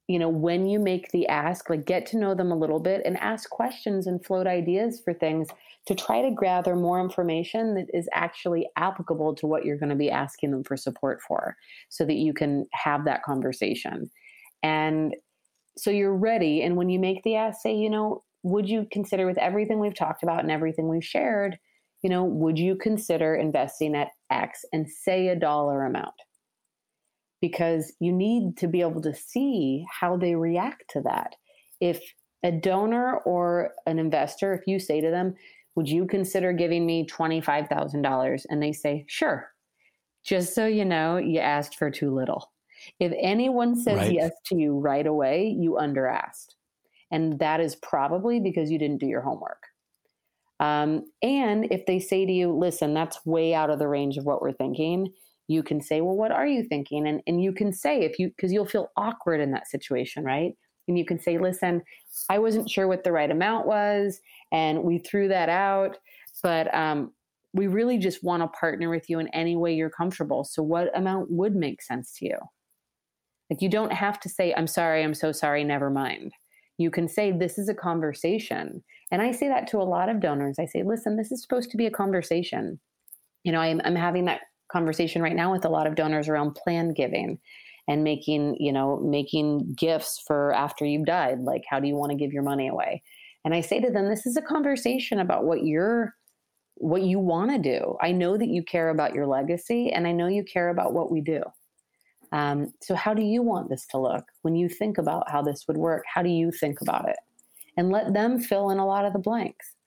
you 0.07 0.17
know, 0.17 0.29
when 0.29 0.65
you 0.65 0.79
make 0.79 1.11
the 1.11 1.27
ask, 1.27 1.69
like 1.69 1.85
get 1.85 2.05
to 2.07 2.17
know 2.17 2.33
them 2.33 2.51
a 2.51 2.57
little 2.57 2.79
bit 2.79 3.01
and 3.05 3.17
ask 3.17 3.49
questions 3.49 4.07
and 4.07 4.25
float 4.25 4.47
ideas 4.47 5.01
for 5.03 5.13
things 5.13 5.49
to 5.85 5.95
try 5.95 6.21
to 6.21 6.35
gather 6.41 6.75
more 6.75 7.01
information 7.01 7.75
that 7.75 7.87
is 7.93 8.07
actually 8.13 8.69
applicable 8.77 9.35
to 9.35 9.45
what 9.45 9.65
you're 9.65 9.77
going 9.77 9.89
to 9.89 9.95
be 9.95 10.09
asking 10.09 10.51
them 10.51 10.63
for 10.63 10.77
support 10.77 11.21
for 11.27 11.57
so 11.89 12.05
that 12.05 12.15
you 12.15 12.33
can 12.33 12.65
have 12.71 13.03
that 13.03 13.23
conversation. 13.23 14.09
And 14.63 15.13
so 15.77 15.91
you're 15.91 16.15
ready. 16.15 16.61
And 16.61 16.77
when 16.77 16.89
you 16.89 16.99
make 16.99 17.23
the 17.23 17.35
ask, 17.35 17.61
say, 17.61 17.75
you 17.75 17.89
know, 17.89 18.23
would 18.43 18.69
you 18.69 18.87
consider 18.91 19.25
with 19.25 19.37
everything 19.37 19.79
we've 19.79 19.95
talked 19.95 20.23
about 20.23 20.39
and 20.39 20.51
everything 20.51 20.87
we've 20.87 21.03
shared, 21.03 21.57
you 22.01 22.09
know, 22.09 22.23
would 22.23 22.57
you 22.57 22.77
consider 22.77 23.35
investing 23.35 23.93
at 23.93 24.09
X 24.31 24.63
and 24.71 24.89
say 24.89 25.27
a 25.27 25.35
dollar 25.35 25.85
amount? 25.85 26.13
Because 27.41 27.93
you 27.99 28.11
need 28.11 28.57
to 28.57 28.67
be 28.67 28.81
able 28.81 29.01
to 29.01 29.13
see 29.13 29.85
how 29.91 30.17
they 30.17 30.35
react 30.35 30.89
to 30.91 31.01
that. 31.01 31.35
If 31.79 32.01
a 32.43 32.51
donor 32.51 33.17
or 33.19 33.73
an 33.85 33.99
investor, 33.99 34.53
if 34.53 34.67
you 34.67 34.79
say 34.79 35.01
to 35.01 35.09
them, 35.09 35.35
Would 35.75 35.89
you 35.89 36.07
consider 36.07 36.53
giving 36.53 36.85
me 36.85 37.05
$25,000? 37.05 38.45
And 38.49 38.61
they 38.61 38.71
say, 38.71 39.05
Sure. 39.07 39.51
Just 40.23 40.53
so 40.53 40.65
you 40.65 40.83
know, 40.83 41.17
you 41.17 41.39
asked 41.39 41.75
for 41.75 41.89
too 41.89 42.13
little. 42.13 42.51
If 42.99 43.13
anyone 43.19 43.75
says 43.75 43.97
right. 43.97 44.11
yes 44.11 44.31
to 44.47 44.57
you 44.57 44.77
right 44.77 45.07
away, 45.07 45.55
you 45.57 45.77
underasked. 45.79 46.55
And 47.11 47.39
that 47.39 47.59
is 47.59 47.75
probably 47.77 48.39
because 48.39 48.69
you 48.69 48.77
didn't 48.77 48.99
do 48.99 49.07
your 49.07 49.21
homework. 49.21 49.63
Um, 50.59 51.05
and 51.21 51.71
if 51.71 51.85
they 51.85 51.99
say 51.99 52.25
to 52.25 52.31
you, 52.31 52.51
listen, 52.51 52.93
that's 52.93 53.25
way 53.25 53.53
out 53.53 53.69
of 53.69 53.79
the 53.79 53.87
range 53.87 54.17
of 54.17 54.25
what 54.25 54.41
we're 54.41 54.51
thinking, 54.53 55.13
you 55.47 55.63
can 55.63 55.81
say, 55.81 56.01
well, 56.01 56.15
what 56.15 56.31
are 56.31 56.45
you 56.45 56.63
thinking? 56.63 57.07
And, 57.07 57.21
and 57.25 57.41
you 57.41 57.53
can 57.53 57.71
say, 57.71 58.01
if 58.01 58.19
you, 58.19 58.29
because 58.29 58.51
you'll 58.51 58.65
feel 58.65 58.91
awkward 58.97 59.39
in 59.39 59.51
that 59.51 59.67
situation, 59.67 60.23
right? 60.23 60.53
And 60.87 60.97
you 60.97 61.05
can 61.05 61.19
say, 61.19 61.37
listen, 61.37 61.81
I 62.29 62.39
wasn't 62.39 62.69
sure 62.69 62.87
what 62.87 63.03
the 63.03 63.11
right 63.11 63.29
amount 63.29 63.67
was, 63.67 64.19
and 64.51 64.83
we 64.83 64.99
threw 64.99 65.27
that 65.29 65.49
out, 65.49 65.97
but 66.43 66.73
um, 66.73 67.11
we 67.53 67.67
really 67.67 67.97
just 67.97 68.23
want 68.23 68.43
to 68.43 68.47
partner 68.59 68.89
with 68.89 69.09
you 69.09 69.19
in 69.19 69.27
any 69.29 69.55
way 69.55 69.73
you're 69.73 69.89
comfortable. 69.89 70.43
So, 70.43 70.63
what 70.63 70.95
amount 70.97 71.29
would 71.29 71.55
make 71.55 71.81
sense 71.81 72.13
to 72.19 72.25
you? 72.25 72.37
Like, 73.49 73.61
you 73.61 73.69
don't 73.69 73.93
have 73.93 74.19
to 74.21 74.29
say, 74.29 74.53
I'm 74.53 74.67
sorry, 74.67 75.03
I'm 75.03 75.13
so 75.13 75.31
sorry, 75.31 75.63
never 75.63 75.89
mind. 75.89 76.31
You 76.77 76.91
can 76.91 77.07
say, 77.07 77.31
This 77.31 77.57
is 77.57 77.69
a 77.69 77.73
conversation. 77.73 78.83
And 79.11 79.21
I 79.21 79.31
say 79.31 79.47
that 79.47 79.67
to 79.67 79.77
a 79.77 79.83
lot 79.83 80.09
of 80.09 80.19
donors. 80.19 80.57
I 80.59 80.65
say, 80.65 80.83
Listen, 80.83 81.17
this 81.17 81.31
is 81.31 81.41
supposed 81.41 81.71
to 81.71 81.77
be 81.77 81.85
a 81.85 81.91
conversation. 81.91 82.79
You 83.43 83.51
know, 83.51 83.59
I'm, 83.59 83.81
I'm 83.83 83.95
having 83.95 84.25
that 84.25 84.41
conversation 84.69 85.21
right 85.21 85.35
now 85.35 85.51
with 85.51 85.65
a 85.65 85.69
lot 85.69 85.87
of 85.87 85.95
donors 85.95 86.27
around 86.27 86.55
plan 86.55 86.93
giving 86.93 87.39
and 87.87 88.03
making 88.03 88.57
you 88.59 88.71
know 88.71 88.97
making 88.97 89.73
gifts 89.77 90.21
for 90.25 90.53
after 90.53 90.85
you've 90.85 91.05
died 91.05 91.39
like 91.39 91.63
how 91.69 91.79
do 91.79 91.87
you 91.87 91.95
want 91.95 92.11
to 92.11 92.17
give 92.17 92.33
your 92.33 92.43
money 92.43 92.67
away? 92.67 93.01
And 93.45 93.53
i 93.53 93.61
say 93.61 93.79
to 93.79 93.91
them 93.91 94.09
this 94.09 94.25
is 94.25 94.37
a 94.37 94.41
conversation 94.41 95.19
about 95.19 95.45
what 95.45 95.63
you're 95.63 96.15
what 96.79 97.01
you 97.01 97.17
want 97.17 97.51
to 97.51 97.57
do. 97.57 97.97
I 98.01 98.11
know 98.11 98.37
that 98.37 98.49
you 98.49 98.63
care 98.63 98.89
about 98.89 99.15
your 99.15 99.25
legacy 99.25 99.91
and 99.91 100.07
i 100.07 100.11
know 100.11 100.27
you 100.27 100.43
care 100.43 100.69
about 100.69 100.93
what 100.93 101.11
we 101.11 101.21
do. 101.21 101.41
Um, 102.33 102.73
so 102.81 102.93
how 102.93 103.13
do 103.13 103.23
you 103.23 103.41
want 103.41 103.69
this 103.69 103.87
to 103.87 103.97
look 103.97 104.25
when 104.41 104.55
you 104.55 104.67
think 104.67 104.97
about 104.97 105.31
how 105.31 105.41
this 105.41 105.65
would 105.67 105.77
work? 105.77 106.03
How 106.13 106.21
do 106.21 106.29
you 106.29 106.51
think 106.51 106.81
about 106.81 107.07
it? 107.07 107.15
And 107.77 107.89
let 107.89 108.13
them 108.13 108.37
fill 108.37 108.69
in 108.71 108.79
a 108.79 108.85
lot 108.85 109.05
of 109.05 109.13
the 109.13 109.19
blanks 109.19 109.77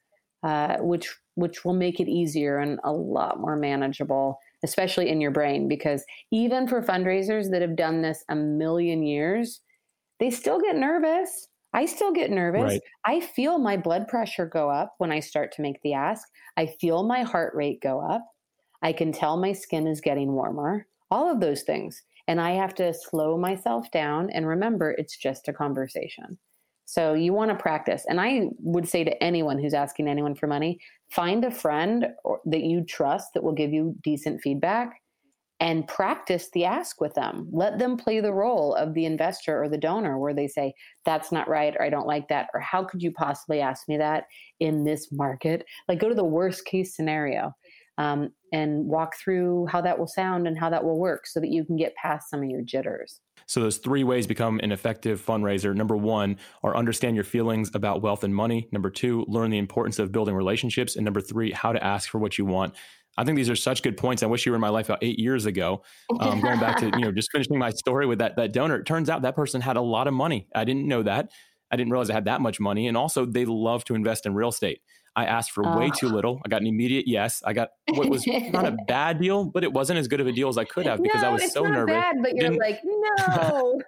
uh, 0.43 0.77
which 0.79 1.14
which 1.35 1.64
will 1.64 1.75
make 1.75 2.01
it 2.01 2.09
easier 2.09 2.59
and 2.59 2.81
a 2.85 2.93
lot 2.93 3.40
more 3.40 3.57
manageable 3.57 4.38
especially 4.62 5.09
in 5.09 5.20
your 5.20 5.31
brain, 5.31 5.68
because 5.68 6.05
even 6.31 6.68
for 6.68 6.83
fundraisers 6.83 7.51
that 7.51 7.62
have 7.62 7.77
done 7.77 8.03
this 8.03 8.25
a 8.29 8.37
million 8.37 9.03
years, 9.03 9.61
they 10.18 10.31
still 10.31 10.61
get 10.61 10.77
nervous. 10.77 11.49
I 11.73 11.87
still 11.87 12.12
get 12.12 12.31
nervous. 12.31 12.62
Right. 12.62 12.81
I 13.05 13.20
feel 13.20 13.59
my 13.59 13.77
blood 13.77 14.09
pressure 14.09 14.46
go 14.46 14.70
up 14.70 14.94
when 14.99 15.12
I 15.12 15.20
start 15.20 15.53
to 15.53 15.62
make 15.62 15.81
the 15.83 15.94
ask. 15.94 16.27
I 16.57 16.66
feel 16.66 17.05
my 17.05 17.23
heart 17.23 17.55
rate 17.55 17.81
go 17.81 18.01
up. 18.01 18.27
I 18.83 18.92
can 18.92 19.12
tell 19.12 19.37
my 19.37 19.53
skin 19.53 19.87
is 19.87 20.01
getting 20.01 20.33
warmer, 20.33 20.87
all 21.11 21.31
of 21.31 21.40
those 21.40 21.62
things. 21.62 22.03
And 22.27 22.40
I 22.40 22.53
have 22.53 22.75
to 22.77 22.94
slow 22.94 23.37
myself 23.37 23.90
down 23.90 24.31
and 24.31 24.46
remember 24.46 24.92
it's 24.92 25.16
just 25.16 25.49
a 25.49 25.53
conversation. 25.53 26.38
So 26.90 27.14
you 27.14 27.33
want 27.33 27.53
to 27.53 27.55
practice. 27.55 28.05
And 28.09 28.20
I 28.20 28.48
would 28.59 28.88
say 28.88 29.05
to 29.05 29.22
anyone 29.22 29.61
who's 29.61 29.74
asking 29.74 30.09
anyone 30.09 30.35
for 30.35 30.48
money, 30.48 30.81
find 31.09 31.44
a 31.44 31.50
friend 31.53 32.09
or, 32.24 32.40
that 32.46 32.64
you 32.64 32.83
trust 32.83 33.29
that 33.35 33.44
will 33.44 33.53
give 33.53 33.72
you 33.72 33.94
decent 34.03 34.40
feedback 34.40 35.00
and 35.61 35.87
practice 35.87 36.48
the 36.53 36.64
ask 36.64 37.00
with 37.00 37.14
them. 37.14 37.46
Let 37.53 37.79
them 37.79 37.96
play 37.96 38.18
the 38.18 38.33
role 38.33 38.74
of 38.74 38.94
the 38.94 39.05
investor 39.05 39.62
or 39.62 39.68
the 39.68 39.79
donor 39.79 40.18
where 40.18 40.35
they 40.35 40.48
say, 40.48 40.74
that's 41.05 41.31
not 41.31 41.48
right, 41.48 41.76
or 41.79 41.83
I 41.85 41.90
don't 41.90 42.09
like 42.09 42.26
that, 42.26 42.48
or 42.55 42.59
how 42.59 42.83
could 42.83 43.05
you 43.05 43.12
possibly 43.12 43.61
ask 43.61 43.88
me 43.88 43.96
that 43.98 44.24
in 44.59 44.83
this 44.83 45.12
market? 45.12 45.64
Like, 45.87 46.00
go 46.00 46.09
to 46.09 46.14
the 46.16 46.24
worst 46.24 46.64
case 46.64 46.96
scenario 46.96 47.55
um, 47.98 48.33
and 48.53 48.85
walk 48.87 49.14
through 49.14 49.66
how 49.66 49.81
that 49.83 49.96
will 49.96 50.09
sound 50.09 50.48
and 50.48 50.59
how 50.59 50.70
that 50.70 50.83
will 50.83 50.98
work 50.98 51.24
so 51.29 51.38
that 51.38 51.50
you 51.50 51.64
can 51.64 51.76
get 51.76 51.94
past 51.94 52.31
some 52.31 52.42
of 52.42 52.50
your 52.50 52.62
jitters. 52.62 53.20
So 53.50 53.58
those 53.58 53.78
three 53.78 54.04
ways 54.04 54.28
become 54.28 54.60
an 54.62 54.70
effective 54.70 55.20
fundraiser. 55.20 55.74
Number 55.74 55.96
one 55.96 56.36
are 56.62 56.76
understand 56.76 57.16
your 57.16 57.24
feelings 57.24 57.68
about 57.74 58.00
wealth 58.00 58.22
and 58.22 58.32
money. 58.32 58.68
Number 58.70 58.90
two, 58.90 59.24
learn 59.26 59.50
the 59.50 59.58
importance 59.58 59.98
of 59.98 60.12
building 60.12 60.36
relationships. 60.36 60.94
And 60.94 61.04
number 61.04 61.20
three, 61.20 61.50
how 61.50 61.72
to 61.72 61.82
ask 61.82 62.08
for 62.08 62.20
what 62.20 62.38
you 62.38 62.44
want. 62.44 62.76
I 63.18 63.24
think 63.24 63.34
these 63.34 63.50
are 63.50 63.56
such 63.56 63.82
good 63.82 63.96
points. 63.96 64.22
I 64.22 64.26
wish 64.26 64.46
you 64.46 64.52
were 64.52 64.56
in 64.56 64.60
my 64.60 64.68
life 64.68 64.86
about 64.86 65.02
eight 65.02 65.18
years 65.18 65.46
ago. 65.46 65.82
Um, 66.20 66.40
going 66.40 66.60
back 66.60 66.78
to 66.78 66.86
you 66.86 67.00
know 67.00 67.10
just 67.10 67.32
finishing 67.32 67.58
my 67.58 67.70
story 67.70 68.06
with 68.06 68.20
that 68.20 68.36
that 68.36 68.52
donor. 68.52 68.76
It 68.76 68.86
turns 68.86 69.10
out 69.10 69.22
that 69.22 69.34
person 69.34 69.60
had 69.60 69.76
a 69.76 69.82
lot 69.82 70.06
of 70.06 70.14
money. 70.14 70.46
I 70.54 70.62
didn't 70.62 70.86
know 70.86 71.02
that. 71.02 71.32
I 71.72 71.76
didn't 71.76 71.90
realize 71.90 72.08
I 72.08 72.14
had 72.14 72.26
that 72.26 72.40
much 72.40 72.60
money. 72.60 72.86
And 72.86 72.96
also, 72.96 73.26
they 73.26 73.46
love 73.46 73.82
to 73.86 73.96
invest 73.96 74.26
in 74.26 74.34
real 74.34 74.50
estate. 74.50 74.80
I 75.16 75.25
asked 75.25 75.51
for 75.51 75.64
way 75.77 75.90
too 75.90 76.09
little. 76.09 76.40
I 76.44 76.49
got 76.49 76.61
an 76.61 76.68
immediate 76.68 77.09
yes. 77.09 77.42
I 77.44 77.53
got 77.53 77.70
what 77.88 78.09
was 78.09 78.25
not 78.27 78.64
a 78.64 78.77
bad 78.88 79.20
deal, 79.20 79.44
but 79.44 79.64
it 79.64 79.73
wasn't 79.73 79.99
as 79.99 80.07
good 80.07 80.20
of 80.20 80.27
a 80.29 80.33
deal 80.33 80.49
as 80.49 80.57
I 80.57 80.64
could 80.64 80.87
have 80.87 81.03
because 81.03 81.23
no, 81.23 81.29
I 81.29 81.33
was 81.33 81.53
so 81.53 81.64
nervous. 81.64 81.94
Bad, 81.94 82.16
but 82.23 82.37
you're 82.37 82.51
Didn't, 82.51 82.61
like, 82.61 82.81
no. 82.85 83.81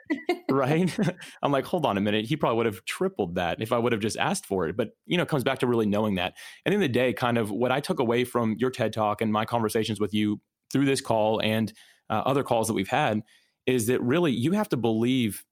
right? 0.51 0.99
I'm 1.43 1.53
like, 1.53 1.65
hold 1.65 1.87
on 1.87 1.97
a 1.97 2.01
minute. 2.01 2.25
He 2.25 2.37
probably 2.37 2.57
would 2.57 2.67
have 2.67 2.85
tripled 2.85 3.37
that 3.37 3.63
if 3.63 3.73
I 3.73 3.79
would 3.79 3.93
have 3.93 4.01
just 4.01 4.17
asked 4.17 4.47
for 4.47 4.67
it. 4.67 4.77
But 4.77 4.91
you 5.07 5.17
know, 5.17 5.23
it 5.23 5.29
comes 5.29 5.45
back 5.45 5.61
to 5.61 5.67
really 5.67 5.87
knowing 5.87 6.17
that. 6.17 6.35
And 6.67 6.75
in 6.75 6.81
the, 6.81 6.89
the 6.89 6.93
day, 6.93 7.13
kind 7.13 7.39
of 7.39 7.51
what 7.51 7.71
I 7.71 7.79
took 7.79 8.01
away 8.01 8.25
from 8.25 8.57
your 8.59 8.71
TED 8.71 8.93
talk 8.93 9.23
and 9.23 9.33
my 9.33 9.45
conversations 9.45 10.01
with 10.01 10.13
you 10.13 10.41
through 10.73 10.87
this 10.87 11.01
call 11.01 11.41
and 11.41 11.73
uh, 12.11 12.23
other 12.27 12.43
calls 12.43 12.67
that 12.67 12.75
we've 12.75 12.89
had 12.89 13.23
is 13.67 13.87
that 13.87 14.03
really 14.03 14.33
you 14.33 14.53
have 14.53 14.69
to 14.71 14.77
believe 14.77 15.45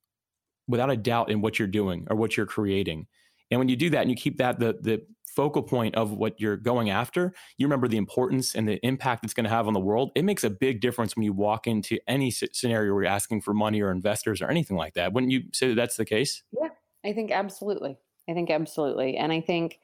without 0.67 0.91
a 0.91 0.97
doubt 0.97 1.31
in 1.31 1.41
what 1.41 1.59
you're 1.59 1.69
doing 1.69 2.07
or 2.11 2.17
what 2.17 2.37
you're 2.37 2.47
creating. 2.47 3.07
And 3.51 3.59
when 3.59 3.69
you 3.69 3.77
do 3.77 3.91
that 3.91 4.03
and 4.03 4.11
you 4.11 4.17
keep 4.17 4.39
that 4.39 4.59
the 4.59 4.79
the 4.81 5.03
focal 5.35 5.63
point 5.63 5.95
of 5.95 6.13
what 6.13 6.41
you're 6.41 6.57
going 6.57 6.91
after, 6.91 7.33
you 7.57 7.67
remember 7.67 7.89
the 7.89 7.97
importance 7.97 8.55
and 8.55 8.69
the 8.69 8.79
impact 8.87 9.25
it's 9.25 9.35
going 9.35 9.45
to 9.45 9.51
have 9.51 9.67
on 9.67 9.73
the 9.73 9.81
world. 9.81 10.11
It 10.15 10.25
makes 10.25 10.45
a 10.45 10.51
big 10.51 10.81
difference 10.81 11.17
when 11.17 11.25
you 11.25 11.33
walk 11.33 11.67
into 11.67 11.99
any 12.07 12.31
scenario 12.31 12.93
where 12.95 13.05
you're 13.05 13.13
asking 13.13 13.43
for 13.43 13.55
money 13.55 13.81
or 13.81 13.91
investors 13.91 14.43
or 14.43 14.49
anything 14.51 14.77
like 14.77 14.95
that. 14.95 15.13
Wouldn't 15.13 15.33
you 15.33 15.43
say 15.53 15.69
that 15.69 15.75
that's 15.75 15.97
the 15.97 16.05
case? 16.05 16.43
Yeah, 16.53 16.69
I 17.05 17.13
think 17.13 17.31
absolutely. 17.31 17.97
I 18.29 18.35
think 18.35 18.51
absolutely. 18.51 19.17
And 19.17 19.33
I 19.33 19.41
think 19.41 19.79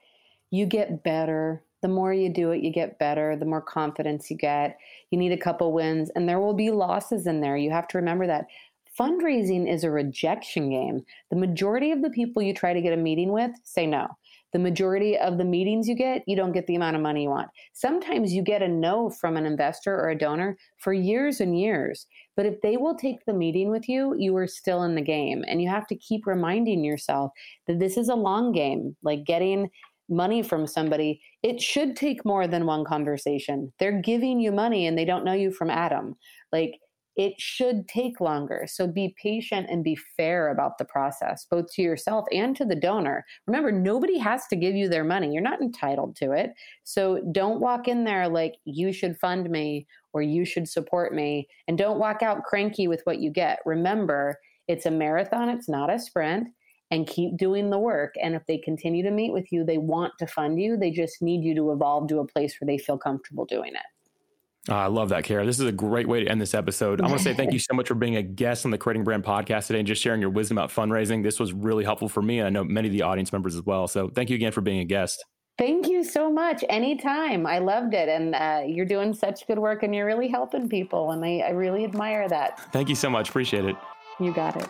you 0.51 0.65
get 0.65 1.03
better. 1.03 1.63
The 1.81 1.87
more 1.87 2.13
you 2.13 2.29
do 2.29 2.51
it, 2.51 2.63
you 2.63 2.71
get 2.71 2.97
better. 2.97 3.35
The 3.35 3.45
more 3.45 3.61
confidence 3.61 4.31
you 4.31 4.37
get. 4.37 4.77
You 5.11 5.17
need 5.17 5.31
a 5.31 5.37
couple 5.37 5.71
wins, 5.73 6.09
and 6.15 6.27
there 6.27 6.39
will 6.39 6.53
be 6.53 6.71
losses 6.71 7.27
in 7.27 7.41
there. 7.41 7.57
You 7.57 7.71
have 7.71 7.87
to 7.89 7.97
remember 7.97 8.27
that 8.27 8.47
fundraising 8.99 9.71
is 9.71 9.83
a 9.83 9.91
rejection 9.91 10.69
game. 10.69 11.05
The 11.29 11.37
majority 11.37 11.91
of 11.91 12.01
the 12.01 12.09
people 12.09 12.41
you 12.41 12.53
try 12.53 12.73
to 12.73 12.81
get 12.81 12.93
a 12.93 12.97
meeting 12.97 13.31
with 13.31 13.51
say 13.63 13.85
no. 13.85 14.07
The 14.53 14.59
majority 14.59 15.17
of 15.17 15.37
the 15.37 15.45
meetings 15.45 15.87
you 15.87 15.95
get, 15.95 16.23
you 16.25 16.35
don't 16.35 16.53
get 16.53 16.67
the 16.67 16.75
amount 16.75 16.95
of 16.95 17.01
money 17.01 17.23
you 17.23 17.29
want. 17.29 17.49
Sometimes 17.73 18.33
you 18.33 18.41
get 18.41 18.61
a 18.61 18.67
no 18.67 19.09
from 19.09 19.35
an 19.35 19.45
investor 19.45 19.93
or 19.93 20.09
a 20.09 20.17
donor 20.17 20.57
for 20.77 20.93
years 20.93 21.41
and 21.41 21.59
years. 21.59 22.07
But 22.35 22.45
if 22.45 22.61
they 22.61 22.77
will 22.77 22.95
take 22.95 23.25
the 23.25 23.33
meeting 23.33 23.69
with 23.69 23.89
you, 23.89 24.15
you 24.17 24.35
are 24.37 24.47
still 24.47 24.83
in 24.83 24.95
the 24.95 25.01
game. 25.01 25.43
And 25.47 25.61
you 25.61 25.69
have 25.69 25.87
to 25.87 25.95
keep 25.95 26.25
reminding 26.25 26.83
yourself 26.83 27.31
that 27.67 27.79
this 27.79 27.97
is 27.97 28.09
a 28.09 28.15
long 28.15 28.51
game. 28.51 28.95
Like 29.03 29.25
getting 29.25 29.69
money 30.09 30.41
from 30.41 30.67
somebody, 30.67 31.21
it 31.43 31.61
should 31.61 31.95
take 31.95 32.25
more 32.25 32.47
than 32.47 32.65
one 32.65 32.85
conversation. 32.85 33.73
They're 33.79 34.01
giving 34.01 34.39
you 34.39 34.51
money 34.51 34.87
and 34.87 34.97
they 34.97 35.05
don't 35.05 35.25
know 35.25 35.33
you 35.33 35.51
from 35.51 35.69
Adam. 35.69 36.15
Like 36.51 36.79
it 37.17 37.41
should 37.41 37.87
take 37.87 38.21
longer. 38.21 38.65
So 38.67 38.85
be 38.85 39.15
patient 39.21 39.67
and 39.71 39.83
be 39.83 39.95
fair 39.95 40.49
about 40.49 40.77
the 40.77 40.85
process, 40.85 41.47
both 41.49 41.73
to 41.73 41.81
yourself 41.81 42.25
and 42.31 42.55
to 42.55 42.63
the 42.63 42.75
donor. 42.75 43.25
Remember, 43.47 43.71
nobody 43.71 44.19
has 44.19 44.45
to 44.47 44.55
give 44.55 44.75
you 44.75 44.87
their 44.87 45.03
money. 45.03 45.33
You're 45.33 45.41
not 45.41 45.59
entitled 45.59 46.15
to 46.17 46.31
it. 46.31 46.51
So 46.83 47.23
don't 47.31 47.59
walk 47.59 47.87
in 47.87 48.03
there 48.03 48.29
like 48.29 48.57
you 48.65 48.93
should 48.93 49.17
fund 49.17 49.49
me 49.49 49.87
or 50.13 50.21
you 50.21 50.45
should 50.45 50.69
support 50.69 51.13
me. 51.13 51.47
And 51.67 51.75
don't 51.75 51.99
walk 51.99 52.21
out 52.21 52.43
cranky 52.43 52.87
with 52.87 53.01
what 53.05 53.17
you 53.19 53.31
get. 53.31 53.59
Remember, 53.65 54.37
it's 54.67 54.85
a 54.85 54.91
marathon, 54.91 55.49
it's 55.49 55.67
not 55.67 55.91
a 55.91 55.99
sprint. 55.99 56.49
And 56.89 57.05
keep 57.05 57.35
doing 57.35 57.69
the 57.69 57.79
work. 57.79 58.13
And 58.21 58.33
if 58.33 58.45
they 58.45 58.59
continue 58.59 59.03
to 59.03 59.11
meet 59.11 59.33
with 59.33 59.51
you, 59.51 59.65
they 59.65 59.77
want 59.77 60.13
to 60.19 60.27
fund 60.27 60.61
you. 60.61 60.77
They 60.77 60.89
just 60.89 61.21
need 61.21 61.43
you 61.43 61.53
to 61.55 61.73
evolve 61.73 62.07
to 62.07 62.19
a 62.19 62.27
place 62.27 62.55
where 62.61 62.65
they 62.65 62.77
feel 62.77 62.97
comfortable 62.97 63.43
doing 63.43 63.73
it. 63.73 63.96
Oh, 64.69 64.73
I 64.73 64.87
love 64.87 65.09
that, 65.09 65.23
Kara. 65.23 65.45
This 65.45 65.59
is 65.59 65.65
a 65.65 65.71
great 65.71 66.07
way 66.07 66.23
to 66.23 66.29
end 66.29 66.41
this 66.41 66.53
episode. 66.53 66.99
I 66.99 67.05
want 67.07 67.19
to 67.19 67.23
say 67.23 67.33
thank 67.33 67.53
you 67.53 67.59
so 67.59 67.73
much 67.73 67.87
for 67.87 67.95
being 67.95 68.17
a 68.17 68.23
guest 68.23 68.65
on 68.65 68.71
the 68.71 68.77
Creating 68.77 69.05
Brand 69.05 69.23
podcast 69.23 69.67
today 69.67 69.79
and 69.79 69.87
just 69.87 70.01
sharing 70.01 70.19
your 70.19 70.29
wisdom 70.29 70.57
about 70.57 70.71
fundraising. 70.71 71.23
This 71.23 71.39
was 71.39 71.53
really 71.53 71.85
helpful 71.85 72.09
for 72.09 72.21
me. 72.21 72.39
And 72.39 72.47
I 72.47 72.49
know 72.49 72.65
many 72.65 72.89
of 72.89 72.91
the 72.91 73.03
audience 73.03 73.31
members 73.31 73.55
as 73.55 73.61
well. 73.61 73.87
So 73.87 74.09
thank 74.09 74.29
you 74.29 74.35
again 74.35 74.51
for 74.51 74.61
being 74.61 74.79
a 74.79 74.85
guest. 74.85 75.23
Thank 75.57 75.87
you 75.87 76.03
so 76.03 76.29
much. 76.29 76.65
Anytime. 76.69 77.47
I 77.47 77.59
loved 77.59 77.93
it. 77.93 78.09
And 78.09 78.35
uh, 78.35 78.63
you're 78.67 78.85
doing 78.85 79.13
such 79.13 79.47
good 79.47 79.57
work 79.57 79.83
and 79.83 79.95
you're 79.95 80.05
really 80.05 80.27
helping 80.27 80.67
people. 80.67 81.11
And 81.11 81.23
I, 81.23 81.39
I 81.39 81.49
really 81.51 81.85
admire 81.85 82.27
that. 82.27 82.59
Thank 82.73 82.89
you 82.89 82.95
so 82.95 83.09
much. 83.09 83.29
Appreciate 83.29 83.65
it. 83.65 83.75
You 84.19 84.33
got 84.33 84.57
it. 84.57 84.67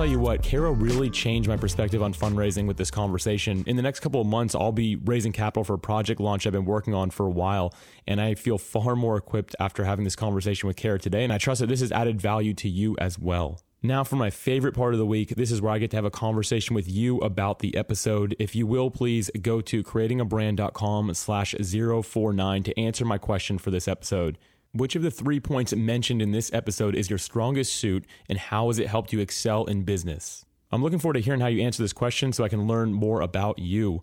Tell 0.00 0.10
you 0.10 0.18
what, 0.18 0.42
Kara 0.42 0.72
really 0.72 1.10
changed 1.10 1.46
my 1.46 1.58
perspective 1.58 2.02
on 2.02 2.14
fundraising 2.14 2.66
with 2.66 2.78
this 2.78 2.90
conversation. 2.90 3.62
In 3.66 3.76
the 3.76 3.82
next 3.82 4.00
couple 4.00 4.18
of 4.18 4.26
months, 4.26 4.54
I'll 4.54 4.72
be 4.72 4.96
raising 4.96 5.30
capital 5.30 5.62
for 5.62 5.74
a 5.74 5.78
project 5.78 6.22
launch 6.22 6.46
I've 6.46 6.54
been 6.54 6.64
working 6.64 6.94
on 6.94 7.10
for 7.10 7.26
a 7.26 7.30
while, 7.30 7.74
and 8.06 8.18
I 8.18 8.34
feel 8.34 8.56
far 8.56 8.96
more 8.96 9.18
equipped 9.18 9.54
after 9.60 9.84
having 9.84 10.04
this 10.04 10.16
conversation 10.16 10.68
with 10.68 10.78
Kara 10.78 10.98
today. 10.98 11.22
And 11.22 11.30
I 11.30 11.36
trust 11.36 11.60
that 11.60 11.66
this 11.66 11.80
has 11.80 11.92
added 11.92 12.18
value 12.18 12.54
to 12.54 12.68
you 12.70 12.96
as 12.98 13.18
well. 13.18 13.60
Now, 13.82 14.02
for 14.02 14.16
my 14.16 14.30
favorite 14.30 14.74
part 14.74 14.94
of 14.94 14.98
the 14.98 15.04
week, 15.04 15.34
this 15.36 15.52
is 15.52 15.60
where 15.60 15.72
I 15.72 15.76
get 15.76 15.90
to 15.90 15.98
have 15.98 16.06
a 16.06 16.10
conversation 16.10 16.74
with 16.74 16.88
you 16.88 17.18
about 17.18 17.58
the 17.58 17.76
episode. 17.76 18.34
If 18.38 18.56
you 18.56 18.66
will, 18.66 18.90
please 18.90 19.30
go 19.42 19.60
to 19.60 19.82
creatingabrand.com 19.82 21.12
slash 21.12 21.54
049 21.60 22.62
to 22.62 22.80
answer 22.80 23.04
my 23.04 23.18
question 23.18 23.58
for 23.58 23.70
this 23.70 23.86
episode. 23.86 24.38
Which 24.72 24.94
of 24.94 25.02
the 25.02 25.10
three 25.10 25.40
points 25.40 25.74
mentioned 25.74 26.22
in 26.22 26.30
this 26.30 26.52
episode 26.52 26.94
is 26.94 27.10
your 27.10 27.18
strongest 27.18 27.74
suit, 27.74 28.06
and 28.28 28.38
how 28.38 28.68
has 28.68 28.78
it 28.78 28.86
helped 28.86 29.12
you 29.12 29.18
excel 29.18 29.64
in 29.64 29.82
business? 29.82 30.44
I'm 30.70 30.80
looking 30.80 31.00
forward 31.00 31.14
to 31.14 31.20
hearing 31.20 31.40
how 31.40 31.48
you 31.48 31.62
answer 31.62 31.82
this 31.82 31.92
question 31.92 32.32
so 32.32 32.44
I 32.44 32.48
can 32.48 32.68
learn 32.68 32.92
more 32.92 33.20
about 33.20 33.58
you. 33.58 34.02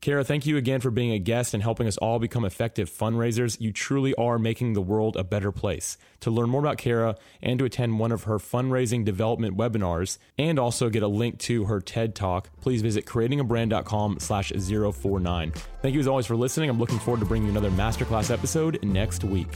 Kara, 0.00 0.24
thank 0.24 0.44
you 0.44 0.56
again 0.56 0.80
for 0.80 0.90
being 0.90 1.12
a 1.12 1.20
guest 1.20 1.54
and 1.54 1.62
helping 1.62 1.86
us 1.86 1.96
all 1.98 2.18
become 2.18 2.44
effective 2.44 2.90
fundraisers. 2.90 3.60
You 3.60 3.72
truly 3.72 4.12
are 4.14 4.40
making 4.40 4.72
the 4.72 4.82
world 4.82 5.16
a 5.16 5.22
better 5.22 5.52
place. 5.52 5.98
To 6.20 6.32
learn 6.32 6.50
more 6.50 6.60
about 6.60 6.78
Kara 6.78 7.16
and 7.40 7.58
to 7.60 7.64
attend 7.64 8.00
one 8.00 8.10
of 8.10 8.24
her 8.24 8.38
fundraising 8.38 9.04
development 9.04 9.56
webinars 9.56 10.18
and 10.36 10.58
also 10.58 10.88
get 10.88 11.04
a 11.04 11.08
link 11.08 11.38
to 11.40 11.64
her 11.64 11.80
TED 11.80 12.16
Talk, 12.16 12.48
please 12.60 12.82
visit 12.82 13.06
creatingabrand.com 13.06 14.18
slash 14.18 14.50
049. 14.50 15.52
Thank 15.82 15.94
you 15.94 16.00
as 16.00 16.08
always 16.08 16.26
for 16.26 16.36
listening. 16.36 16.70
I'm 16.70 16.78
looking 16.80 16.98
forward 16.98 17.20
to 17.20 17.26
bringing 17.26 17.46
you 17.46 17.52
another 17.52 17.70
masterclass 17.70 18.32
episode 18.32 18.80
next 18.82 19.22
week. 19.22 19.48